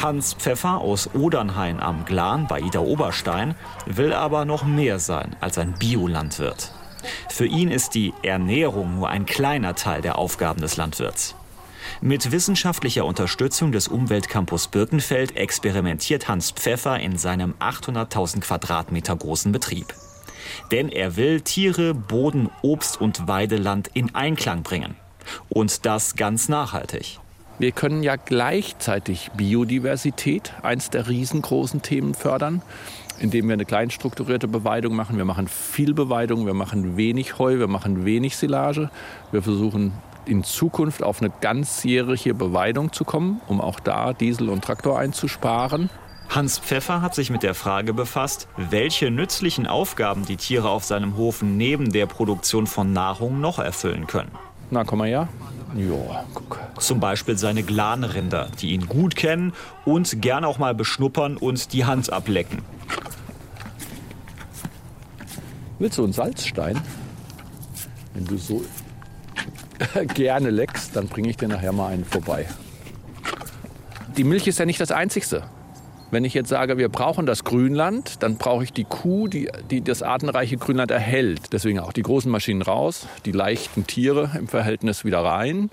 Hans 0.00 0.34
Pfeffer 0.34 0.78
aus 0.78 1.12
Odernhain 1.12 1.80
am 1.80 2.04
Glan 2.04 2.46
bei 2.46 2.60
Ida 2.60 2.78
Oberstein 2.78 3.56
will 3.84 4.12
aber 4.12 4.44
noch 4.44 4.64
mehr 4.64 5.00
sein 5.00 5.34
als 5.40 5.58
ein 5.58 5.74
Biolandwirt. 5.74 6.72
Für 7.28 7.46
ihn 7.46 7.68
ist 7.68 7.94
die 7.94 8.14
Ernährung 8.22 8.94
nur 8.94 9.08
ein 9.08 9.26
kleiner 9.26 9.74
Teil 9.74 10.00
der 10.00 10.16
Aufgaben 10.16 10.60
des 10.60 10.76
Landwirts. 10.76 11.34
Mit 12.00 12.30
wissenschaftlicher 12.30 13.04
Unterstützung 13.04 13.72
des 13.72 13.88
Umweltcampus 13.88 14.68
Birkenfeld 14.68 15.36
experimentiert 15.36 16.28
Hans 16.28 16.52
Pfeffer 16.52 17.00
in 17.00 17.18
seinem 17.18 17.54
800.000 17.58 18.40
Quadratmeter 18.40 19.16
großen 19.16 19.50
Betrieb. 19.50 19.94
Denn 20.70 20.90
er 20.90 21.16
will 21.16 21.40
Tiere, 21.40 21.92
Boden, 21.92 22.50
Obst 22.62 23.00
und 23.00 23.26
Weideland 23.26 23.90
in 23.94 24.14
Einklang 24.14 24.62
bringen. 24.62 24.94
Und 25.48 25.86
das 25.86 26.14
ganz 26.14 26.48
nachhaltig. 26.48 27.18
Wir 27.58 27.72
können 27.72 28.04
ja 28.04 28.14
gleichzeitig 28.14 29.30
Biodiversität, 29.36 30.52
eins 30.62 30.90
der 30.90 31.08
riesengroßen 31.08 31.82
Themen, 31.82 32.14
fördern. 32.14 32.62
indem 33.20 33.48
wir 33.48 33.54
eine 33.54 33.64
kleinstrukturierte 33.64 34.46
Beweidung 34.46 34.94
machen. 34.94 35.16
Wir 35.16 35.24
machen 35.24 35.48
viel 35.48 35.92
Beweidung, 35.92 36.46
wir 36.46 36.54
machen 36.54 36.96
wenig 36.96 37.38
Heu, 37.38 37.58
wir 37.58 37.66
machen 37.66 38.04
wenig 38.04 38.36
Silage. 38.36 38.90
Wir 39.32 39.42
versuchen 39.42 39.92
in 40.24 40.44
Zukunft 40.44 41.02
auf 41.02 41.20
eine 41.20 41.32
ganzjährige 41.40 42.34
Beweidung 42.34 42.92
zu 42.92 43.04
kommen, 43.04 43.40
um 43.48 43.60
auch 43.60 43.80
da 43.80 44.12
Diesel 44.12 44.48
und 44.50 44.62
Traktor 44.62 44.98
einzusparen. 44.98 45.90
Hans 46.28 46.58
Pfeffer 46.58 47.00
hat 47.00 47.14
sich 47.14 47.30
mit 47.30 47.42
der 47.42 47.54
Frage 47.54 47.94
befasst, 47.94 48.48
welche 48.56 49.10
nützlichen 49.10 49.66
Aufgaben 49.66 50.26
die 50.26 50.36
Tiere 50.36 50.68
auf 50.68 50.84
seinem 50.84 51.16
Hof 51.16 51.42
neben 51.42 51.90
der 51.90 52.06
Produktion 52.06 52.66
von 52.66 52.92
Nahrung 52.92 53.40
noch 53.40 53.58
erfüllen 53.58 54.06
können. 54.06 54.30
Na, 54.70 54.84
komm 54.84 54.98
mal 54.98 55.08
her. 55.08 55.28
Ja, 55.74 56.24
guck. 56.34 56.58
Zum 56.78 57.00
Beispiel 57.00 57.36
seine 57.36 57.62
Glanrinder, 57.62 58.48
die 58.60 58.70
ihn 58.70 58.86
gut 58.86 59.16
kennen 59.16 59.52
und 59.84 60.22
gern 60.22 60.44
auch 60.44 60.58
mal 60.58 60.74
beschnuppern 60.74 61.36
und 61.36 61.72
die 61.72 61.84
Hand 61.84 62.12
ablecken. 62.12 62.62
Willst 65.78 65.98
du 65.98 66.04
einen 66.04 66.12
Salzstein? 66.12 66.80
Wenn 68.14 68.24
du 68.24 68.36
so 68.36 68.64
gerne 70.14 70.50
leckst, 70.50 70.96
dann 70.96 71.06
bringe 71.06 71.28
ich 71.30 71.36
dir 71.36 71.48
nachher 71.48 71.72
mal 71.72 71.88
einen 71.88 72.04
vorbei. 72.04 72.46
Die 74.16 74.24
Milch 74.24 74.46
ist 74.48 74.58
ja 74.58 74.64
nicht 74.64 74.80
das 74.80 74.90
Einzigste. 74.90 75.44
Wenn 76.10 76.24
ich 76.24 76.32
jetzt 76.32 76.48
sage, 76.48 76.78
wir 76.78 76.88
brauchen 76.88 77.26
das 77.26 77.44
Grünland, 77.44 78.22
dann 78.22 78.36
brauche 78.38 78.64
ich 78.64 78.72
die 78.72 78.84
Kuh, 78.84 79.28
die, 79.28 79.50
die 79.70 79.82
das 79.82 80.02
artenreiche 80.02 80.56
Grünland 80.56 80.90
erhält. 80.90 81.52
Deswegen 81.52 81.80
auch 81.80 81.92
die 81.92 82.02
großen 82.02 82.30
Maschinen 82.30 82.62
raus, 82.62 83.06
die 83.26 83.32
leichten 83.32 83.86
Tiere 83.86 84.30
im 84.38 84.48
Verhältnis 84.48 85.04
wieder 85.04 85.22
rein. 85.22 85.70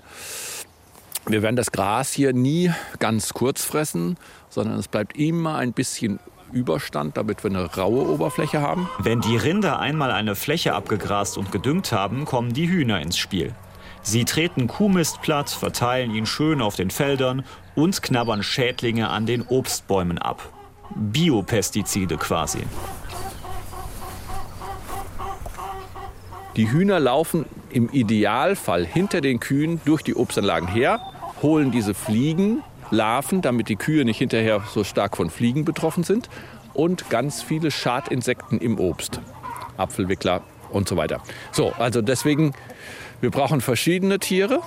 Wir 1.26 1.42
werden 1.42 1.56
das 1.56 1.72
Gras 1.72 2.12
hier 2.12 2.34
nie 2.34 2.70
ganz 2.98 3.32
kurz 3.32 3.64
fressen, 3.64 4.18
sondern 4.50 4.78
es 4.78 4.88
bleibt 4.88 5.16
immer 5.16 5.56
ein 5.56 5.72
bisschen 5.72 6.20
Überstand, 6.52 7.16
damit 7.16 7.42
wir 7.42 7.50
eine 7.50 7.64
raue 7.64 8.06
Oberfläche 8.06 8.60
haben. 8.60 8.88
Wenn 8.98 9.22
die 9.22 9.36
Rinder 9.36 9.80
einmal 9.80 10.10
eine 10.10 10.36
Fläche 10.36 10.74
abgegrast 10.74 11.38
und 11.38 11.50
gedüngt 11.50 11.92
haben, 11.92 12.26
kommen 12.26 12.52
die 12.52 12.68
Hühner 12.68 13.00
ins 13.00 13.16
Spiel. 13.16 13.54
Sie 14.02 14.24
treten 14.24 14.68
Kuhmist 14.68 15.20
platt, 15.22 15.50
verteilen 15.50 16.14
ihn 16.14 16.26
schön 16.26 16.60
auf 16.60 16.76
den 16.76 16.90
Feldern 16.90 17.42
und 17.76 18.02
knabbern 18.02 18.42
Schädlinge 18.42 19.08
an 19.10 19.26
den 19.26 19.42
Obstbäumen 19.42 20.18
ab. 20.18 20.52
Biopestizide 20.94 22.16
quasi. 22.16 22.60
Die 26.56 26.70
Hühner 26.72 26.98
laufen 26.98 27.44
im 27.70 27.90
Idealfall 27.90 28.86
hinter 28.86 29.20
den 29.20 29.40
Kühen 29.40 29.80
durch 29.84 30.02
die 30.02 30.16
Obstanlagen 30.16 30.66
her, 30.66 31.00
holen 31.42 31.70
diese 31.70 31.92
Fliegen, 31.92 32.62
Larven, 32.90 33.42
damit 33.42 33.68
die 33.68 33.76
Kühe 33.76 34.04
nicht 34.04 34.18
hinterher 34.18 34.62
so 34.72 34.82
stark 34.82 35.16
von 35.16 35.28
Fliegen 35.28 35.64
betroffen 35.64 36.02
sind 36.02 36.30
und 36.72 37.10
ganz 37.10 37.42
viele 37.42 37.70
Schadinsekten 37.70 38.58
im 38.58 38.78
Obst. 38.78 39.20
Apfelwickler 39.76 40.42
und 40.70 40.88
so 40.88 40.96
weiter. 40.96 41.20
So, 41.52 41.72
also 41.72 42.00
deswegen 42.00 42.54
wir 43.20 43.30
brauchen 43.30 43.62
verschiedene 43.62 44.18
Tiere, 44.18 44.60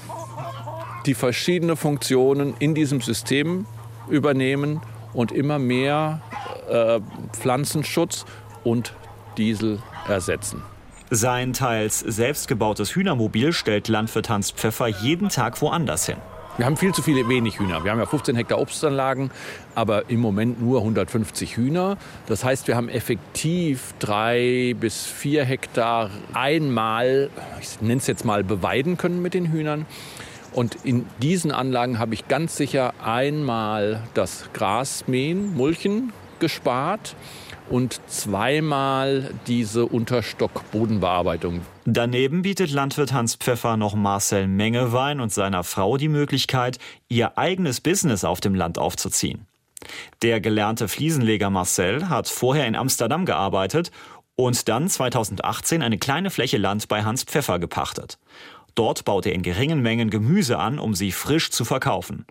die 1.05 1.13
verschiedene 1.13 1.75
Funktionen 1.75 2.53
in 2.59 2.75
diesem 2.75 3.01
System 3.01 3.65
übernehmen 4.09 4.81
und 5.13 5.31
immer 5.31 5.59
mehr 5.59 6.21
äh, 6.69 6.99
Pflanzenschutz 7.33 8.25
und 8.63 8.93
Diesel 9.37 9.79
ersetzen. 10.07 10.61
Sein 11.11 11.53
teils 11.53 11.99
selbstgebautes 11.99 12.95
Hühnermobil 12.95 13.51
stellt 13.51 13.87
Landwirt 13.87 14.29
Hans 14.29 14.51
Pfeffer 14.51 14.87
jeden 14.87 15.29
Tag 15.29 15.61
woanders 15.61 16.05
hin. 16.05 16.17
Wir 16.57 16.65
haben 16.65 16.75
viel 16.75 16.93
zu 16.93 17.01
viele 17.01 17.27
wenig 17.29 17.57
Hühner. 17.57 17.85
Wir 17.85 17.91
haben 17.91 17.99
ja 17.99 18.05
15 18.05 18.35
Hektar 18.35 18.59
Obstanlagen, 18.59 19.31
aber 19.75 20.09
im 20.09 20.19
Moment 20.19 20.61
nur 20.61 20.79
150 20.79 21.55
Hühner. 21.55 21.97
Das 22.25 22.43
heißt, 22.43 22.67
wir 22.67 22.75
haben 22.75 22.89
effektiv 22.89 23.93
drei 23.99 24.75
bis 24.77 25.05
vier 25.05 25.45
Hektar 25.45 26.09
einmal, 26.33 27.29
ich 27.61 27.79
nenne 27.79 27.99
es 27.99 28.07
jetzt 28.07 28.25
mal, 28.25 28.43
beweiden 28.43 28.97
können 28.97 29.21
mit 29.21 29.33
den 29.33 29.53
Hühnern. 29.53 29.85
Und 30.53 30.77
in 30.83 31.05
diesen 31.21 31.51
Anlagen 31.51 31.99
habe 31.99 32.13
ich 32.13 32.27
ganz 32.27 32.55
sicher 32.55 32.93
einmal 33.03 34.03
das 34.13 34.45
Grasmähen, 34.53 35.55
Mulchen 35.55 36.11
gespart 36.39 37.15
und 37.69 37.99
zweimal 38.07 39.31
diese 39.47 39.85
Unterstockbodenbearbeitung. 39.85 41.61
Daneben 41.85 42.41
bietet 42.41 42.71
Landwirt 42.71 43.13
Hans 43.13 43.35
Pfeffer 43.35 43.77
noch 43.77 43.95
Marcel 43.95 44.47
Mengewein 44.47 45.19
und 45.19 45.31
seiner 45.31 45.63
Frau 45.63 45.97
die 45.97 46.09
Möglichkeit, 46.09 46.79
ihr 47.09 47.37
eigenes 47.37 47.81
Business 47.81 48.23
auf 48.23 48.41
dem 48.41 48.55
Land 48.55 48.77
aufzuziehen. 48.77 49.45
Der 50.21 50.41
gelernte 50.41 50.87
Fliesenleger 50.87 51.49
Marcel 51.49 52.09
hat 52.09 52.27
vorher 52.27 52.67
in 52.67 52.75
Amsterdam 52.75 53.25
gearbeitet 53.25 53.91
und 54.35 54.67
dann 54.67 54.89
2018 54.89 55.81
eine 55.81 55.97
kleine 55.97 56.29
Fläche 56.29 56.57
Land 56.57 56.87
bei 56.87 57.03
Hans 57.03 57.23
Pfeffer 57.23 57.59
gepachtet. 57.59 58.17
Dort 58.79 59.03
baut 59.03 59.25
er 59.25 59.33
in 59.33 59.41
geringen 59.41 59.81
Mengen 59.81 60.09
Gemüse 60.09 60.57
an, 60.57 60.79
um 60.79 60.95
sie 60.95 61.11
frisch 61.11 61.51
zu 61.51 61.65
verkaufen. 61.65 62.25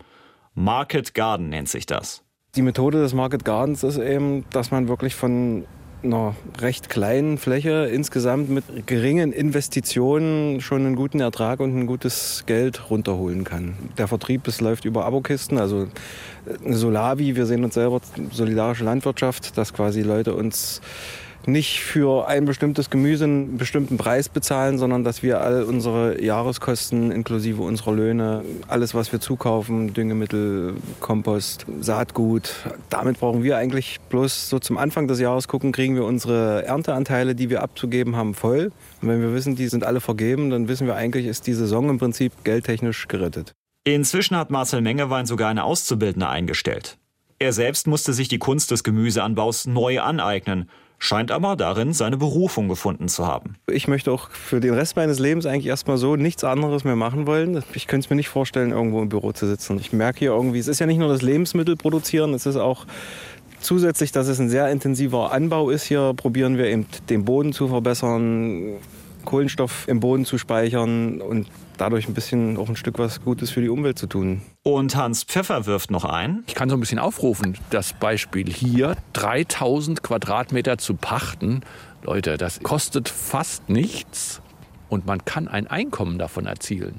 Market 0.54 1.12
Garden 1.12 1.50
nennt 1.50 1.68
sich 1.68 1.84
das. 1.84 2.22
Die 2.56 2.62
Methode 2.62 3.02
des 3.02 3.12
Market 3.12 3.44
Gardens 3.44 3.82
ist 3.82 3.98
eben, 3.98 4.46
dass 4.48 4.70
man 4.70 4.88
wirklich 4.88 5.14
von 5.14 5.66
einer 6.02 6.34
recht 6.58 6.88
kleinen 6.88 7.36
Fläche 7.36 7.90
insgesamt 7.92 8.48
mit 8.48 8.86
geringen 8.86 9.34
Investitionen 9.34 10.62
schon 10.62 10.86
einen 10.86 10.96
guten 10.96 11.20
Ertrag 11.20 11.60
und 11.60 11.78
ein 11.78 11.86
gutes 11.86 12.44
Geld 12.46 12.88
runterholen 12.88 13.44
kann. 13.44 13.74
Der 13.98 14.08
Vertrieb 14.08 14.44
das 14.44 14.62
läuft 14.62 14.86
über 14.86 15.04
Abokisten, 15.04 15.58
also 15.58 15.88
Solavi, 16.66 17.36
wir 17.36 17.44
sehen 17.44 17.62
uns 17.62 17.74
selber 17.74 18.00
solidarische 18.32 18.84
Landwirtschaft, 18.84 19.58
dass 19.58 19.74
quasi 19.74 20.00
Leute 20.00 20.34
uns 20.34 20.80
nicht 21.48 21.80
für 21.80 22.28
ein 22.28 22.44
bestimmtes 22.44 22.90
Gemüse 22.90 23.24
einen 23.24 23.56
bestimmten 23.56 23.96
Preis 23.96 24.28
bezahlen, 24.28 24.78
sondern 24.78 25.02
dass 25.02 25.22
wir 25.22 25.40
all 25.40 25.64
unsere 25.64 26.22
Jahreskosten 26.22 27.10
inklusive 27.10 27.62
unserer 27.62 27.92
Löhne, 27.92 28.44
alles 28.68 28.94
was 28.94 29.10
wir 29.10 29.20
zukaufen, 29.20 29.94
Düngemittel, 29.94 30.74
Kompost, 31.00 31.66
Saatgut, 31.80 32.54
damit 32.90 33.18
brauchen 33.18 33.42
wir 33.42 33.56
eigentlich 33.56 33.98
bloß 34.10 34.48
so 34.48 34.58
zum 34.58 34.78
Anfang 34.78 35.08
des 35.08 35.18
Jahres 35.18 35.48
gucken, 35.48 35.72
kriegen 35.72 35.96
wir 35.96 36.04
unsere 36.04 36.64
Ernteanteile, 36.64 37.34
die 37.34 37.50
wir 37.50 37.62
abzugeben 37.62 38.14
haben, 38.14 38.34
voll. 38.34 38.70
Und 39.00 39.08
wenn 39.08 39.20
wir 39.20 39.34
wissen, 39.34 39.56
die 39.56 39.68
sind 39.68 39.84
alle 39.84 40.00
vergeben, 40.00 40.50
dann 40.50 40.68
wissen 40.68 40.86
wir 40.86 40.94
eigentlich, 40.94 41.26
ist 41.26 41.46
die 41.46 41.54
Saison 41.54 41.88
im 41.88 41.98
Prinzip 41.98 42.32
geldtechnisch 42.44 43.08
gerettet. 43.08 43.52
Inzwischen 43.84 44.36
hat 44.36 44.50
Marcel 44.50 44.82
Mengewein 44.82 45.24
sogar 45.24 45.48
eine 45.48 45.64
Auszubildende 45.64 46.28
eingestellt. 46.28 46.98
Er 47.38 47.52
selbst 47.52 47.86
musste 47.86 48.12
sich 48.12 48.28
die 48.28 48.38
Kunst 48.38 48.70
des 48.70 48.84
Gemüseanbaus 48.84 49.66
neu 49.66 50.00
aneignen 50.00 50.68
scheint 50.98 51.30
aber 51.30 51.56
darin 51.56 51.92
seine 51.92 52.16
Berufung 52.16 52.68
gefunden 52.68 53.08
zu 53.08 53.26
haben. 53.26 53.54
Ich 53.70 53.88
möchte 53.88 54.10
auch 54.10 54.30
für 54.30 54.60
den 54.60 54.74
Rest 54.74 54.96
meines 54.96 55.18
Lebens 55.18 55.46
eigentlich 55.46 55.66
erstmal 55.66 55.96
so 55.96 56.16
nichts 56.16 56.44
anderes 56.44 56.84
mehr 56.84 56.96
machen 56.96 57.26
wollen. 57.26 57.62
Ich 57.74 57.86
könnte 57.86 58.06
es 58.06 58.10
mir 58.10 58.16
nicht 58.16 58.28
vorstellen, 58.28 58.72
irgendwo 58.72 59.00
im 59.00 59.08
Büro 59.08 59.32
zu 59.32 59.46
sitzen. 59.46 59.78
Ich 59.78 59.92
merke 59.92 60.18
hier 60.18 60.30
irgendwie, 60.30 60.58
es 60.58 60.68
ist 60.68 60.80
ja 60.80 60.86
nicht 60.86 60.98
nur 60.98 61.08
das 61.08 61.22
Lebensmittel 61.22 61.76
produzieren, 61.76 62.34
es 62.34 62.46
ist 62.46 62.56
auch 62.56 62.84
zusätzlich, 63.60 64.12
dass 64.12 64.28
es 64.28 64.40
ein 64.40 64.48
sehr 64.48 64.68
intensiver 64.70 65.32
Anbau 65.32 65.70
ist. 65.70 65.84
Hier 65.84 66.14
probieren 66.14 66.58
wir 66.58 66.66
eben 66.66 66.86
den 67.08 67.24
Boden 67.24 67.52
zu 67.52 67.68
verbessern, 67.68 68.76
Kohlenstoff 69.28 69.86
im 69.88 70.00
Boden 70.00 70.24
zu 70.24 70.38
speichern 70.38 71.20
und 71.20 71.48
dadurch 71.76 72.08
ein 72.08 72.14
bisschen 72.14 72.56
auch 72.56 72.70
ein 72.70 72.76
Stück 72.76 72.98
was 72.98 73.20
Gutes 73.20 73.50
für 73.50 73.60
die 73.60 73.68
Umwelt 73.68 73.98
zu 73.98 74.06
tun. 74.06 74.40
Und 74.62 74.96
Hans 74.96 75.22
Pfeffer 75.22 75.66
wirft 75.66 75.90
noch 75.90 76.06
ein. 76.06 76.44
Ich 76.46 76.54
kann 76.54 76.70
so 76.70 76.76
ein 76.78 76.80
bisschen 76.80 76.98
aufrufen, 76.98 77.58
das 77.68 77.92
Beispiel 77.92 78.50
hier, 78.50 78.96
3000 79.12 80.02
Quadratmeter 80.02 80.78
zu 80.78 80.94
pachten. 80.94 81.60
Leute, 82.02 82.38
das 82.38 82.60
kostet 82.60 83.10
fast 83.10 83.68
nichts 83.68 84.40
und 84.88 85.04
man 85.04 85.22
kann 85.26 85.46
ein 85.46 85.66
Einkommen 85.66 86.18
davon 86.18 86.46
erzielen. 86.46 86.98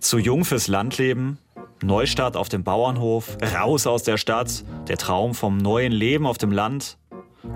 Zu 0.00 0.18
jung 0.18 0.46
fürs 0.46 0.66
Landleben, 0.66 1.36
Neustart 1.82 2.38
auf 2.38 2.48
dem 2.48 2.64
Bauernhof, 2.64 3.36
raus 3.54 3.86
aus 3.86 4.02
der 4.02 4.16
Stadt, 4.16 4.64
der 4.88 4.96
Traum 4.96 5.34
vom 5.34 5.58
neuen 5.58 5.92
Leben 5.92 6.26
auf 6.26 6.38
dem 6.38 6.52
Land, 6.52 6.96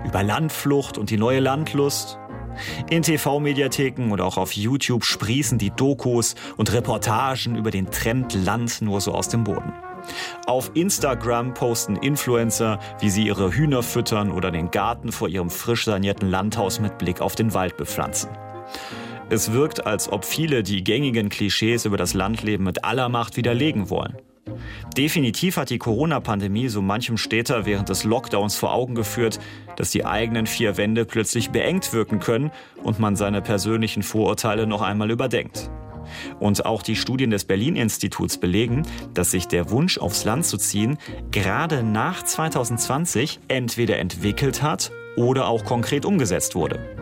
über 0.05 0.23
Landflucht 0.23 0.97
und 0.97 1.09
die 1.09 1.17
neue 1.17 1.39
Landlust. 1.39 2.17
In 2.89 3.01
TV-Mediatheken 3.01 4.11
und 4.11 4.21
auch 4.21 4.37
auf 4.37 4.53
YouTube 4.53 5.05
sprießen 5.05 5.57
die 5.57 5.71
Dokus 5.71 6.35
und 6.57 6.71
Reportagen 6.73 7.55
über 7.55 7.71
den 7.71 7.89
Trend 7.91 8.33
Land 8.33 8.81
nur 8.81 9.01
so 9.01 9.13
aus 9.13 9.29
dem 9.29 9.43
Boden. 9.43 9.73
Auf 10.47 10.71
Instagram 10.73 11.53
posten 11.53 11.95
Influencer, 11.95 12.79
wie 12.99 13.09
sie 13.09 13.27
ihre 13.27 13.51
Hühner 13.51 13.83
füttern 13.83 14.31
oder 14.31 14.51
den 14.51 14.71
Garten 14.71 15.11
vor 15.11 15.27
ihrem 15.29 15.49
frisch 15.49 15.85
sanierten 15.85 16.29
Landhaus 16.29 16.79
mit 16.79 16.97
Blick 16.97 17.21
auf 17.21 17.35
den 17.35 17.53
Wald 17.53 17.77
bepflanzen. 17.77 18.29
Es 19.29 19.53
wirkt, 19.53 19.85
als 19.85 20.11
ob 20.11 20.25
viele 20.25 20.63
die 20.63 20.83
gängigen 20.83 21.29
Klischees 21.29 21.85
über 21.85 21.97
das 21.97 22.13
Landleben 22.13 22.65
mit 22.65 22.83
aller 22.83 23.07
Macht 23.07 23.37
widerlegen 23.37 23.89
wollen. 23.89 24.17
Definitiv 24.97 25.57
hat 25.57 25.69
die 25.69 25.77
Corona-Pandemie 25.77 26.67
so 26.67 26.81
manchem 26.81 27.17
Städter 27.17 27.65
während 27.65 27.89
des 27.89 28.03
Lockdowns 28.03 28.55
vor 28.55 28.73
Augen 28.73 28.95
geführt, 28.95 29.39
dass 29.77 29.91
die 29.91 30.05
eigenen 30.05 30.47
vier 30.47 30.77
Wände 30.77 31.05
plötzlich 31.05 31.51
beengt 31.51 31.93
wirken 31.93 32.19
können 32.19 32.51
und 32.83 32.99
man 32.99 33.15
seine 33.15 33.41
persönlichen 33.41 34.03
Vorurteile 34.03 34.67
noch 34.67 34.81
einmal 34.81 35.11
überdenkt. 35.11 35.69
Und 36.39 36.65
auch 36.65 36.81
die 36.81 36.95
Studien 36.95 37.29
des 37.29 37.45
Berlin-Instituts 37.45 38.37
belegen, 38.37 38.83
dass 39.13 39.31
sich 39.31 39.47
der 39.47 39.69
Wunsch, 39.69 39.97
aufs 39.97 40.25
Land 40.25 40.45
zu 40.45 40.57
ziehen, 40.57 40.97
gerade 41.31 41.83
nach 41.83 42.23
2020 42.23 43.39
entweder 43.47 43.99
entwickelt 43.99 44.61
hat 44.61 44.91
oder 45.15 45.47
auch 45.47 45.63
konkret 45.63 46.05
umgesetzt 46.05 46.55
wurde. 46.55 47.00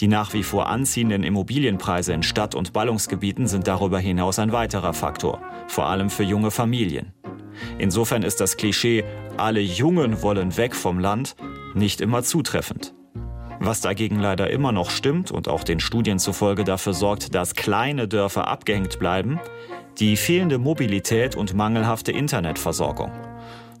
Die 0.00 0.08
nach 0.08 0.32
wie 0.32 0.42
vor 0.42 0.68
anziehenden 0.68 1.22
Immobilienpreise 1.22 2.12
in 2.12 2.22
Stadt- 2.22 2.54
und 2.54 2.72
Ballungsgebieten 2.72 3.46
sind 3.46 3.68
darüber 3.68 3.98
hinaus 3.98 4.38
ein 4.38 4.52
weiterer 4.52 4.92
Faktor, 4.92 5.40
vor 5.68 5.86
allem 5.86 6.10
für 6.10 6.24
junge 6.24 6.50
Familien. 6.50 7.12
Insofern 7.78 8.22
ist 8.22 8.40
das 8.40 8.56
Klischee, 8.56 9.04
alle 9.36 9.60
Jungen 9.60 10.22
wollen 10.22 10.56
weg 10.56 10.74
vom 10.74 10.98
Land, 10.98 11.36
nicht 11.74 12.00
immer 12.00 12.22
zutreffend. 12.22 12.94
Was 13.60 13.80
dagegen 13.80 14.18
leider 14.18 14.50
immer 14.50 14.72
noch 14.72 14.90
stimmt 14.90 15.30
und 15.30 15.48
auch 15.48 15.64
den 15.64 15.80
Studien 15.80 16.18
zufolge 16.18 16.64
dafür 16.64 16.92
sorgt, 16.92 17.34
dass 17.34 17.54
kleine 17.54 18.08
Dörfer 18.08 18.48
abgehängt 18.48 18.98
bleiben, 18.98 19.40
die 19.98 20.16
fehlende 20.16 20.58
Mobilität 20.58 21.36
und 21.36 21.54
mangelhafte 21.54 22.10
Internetversorgung. 22.10 23.12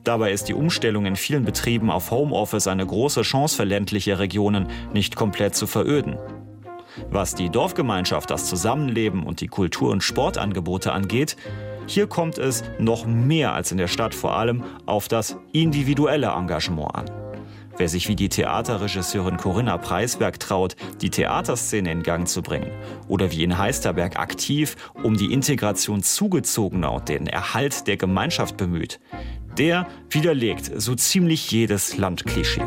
Dabei 0.04 0.32
ist 0.32 0.50
die 0.50 0.54
Umstellung 0.54 1.06
in 1.06 1.16
vielen 1.16 1.46
Betrieben 1.46 1.90
auf 1.90 2.10
Homeoffice 2.10 2.66
eine 2.66 2.84
große 2.84 3.22
Chance 3.22 3.56
für 3.56 3.64
ländliche 3.64 4.18
Regionen, 4.18 4.68
nicht 4.92 5.16
komplett 5.16 5.54
zu 5.54 5.66
veröden. 5.66 6.18
Was 7.10 7.34
die 7.34 7.48
Dorfgemeinschaft, 7.48 8.30
das 8.30 8.46
Zusammenleben 8.46 9.24
und 9.24 9.40
die 9.40 9.48
Kultur- 9.48 9.90
und 9.90 10.02
Sportangebote 10.02 10.92
angeht, 10.92 11.36
hier 11.86 12.06
kommt 12.06 12.36
es 12.36 12.62
noch 12.78 13.06
mehr 13.06 13.54
als 13.54 13.72
in 13.72 13.78
der 13.78 13.88
Stadt 13.88 14.14
vor 14.14 14.36
allem 14.36 14.62
auf 14.84 15.08
das 15.08 15.38
individuelle 15.52 16.28
Engagement 16.28 16.94
an. 16.94 17.10
Wer 17.76 17.88
sich 17.88 18.06
wie 18.06 18.14
die 18.14 18.28
Theaterregisseurin 18.28 19.36
Corinna 19.36 19.78
Preisberg 19.78 20.38
traut, 20.38 20.76
die 21.00 21.10
Theaterszene 21.10 21.90
in 21.90 22.04
Gang 22.04 22.28
zu 22.28 22.40
bringen, 22.40 22.70
oder 23.08 23.32
wie 23.32 23.42
in 23.42 23.58
Heisterberg 23.58 24.16
aktiv 24.16 24.76
um 25.02 25.16
die 25.16 25.32
Integration 25.32 26.02
zugezogener 26.02 26.92
und 26.92 27.08
den 27.08 27.26
Erhalt 27.26 27.88
der 27.88 27.96
Gemeinschaft 27.96 28.56
bemüht, 28.56 29.00
der 29.58 29.86
widerlegt 30.10 30.70
so 30.76 30.94
ziemlich 30.94 31.50
jedes 31.50 31.96
Landklischee. 31.96 32.62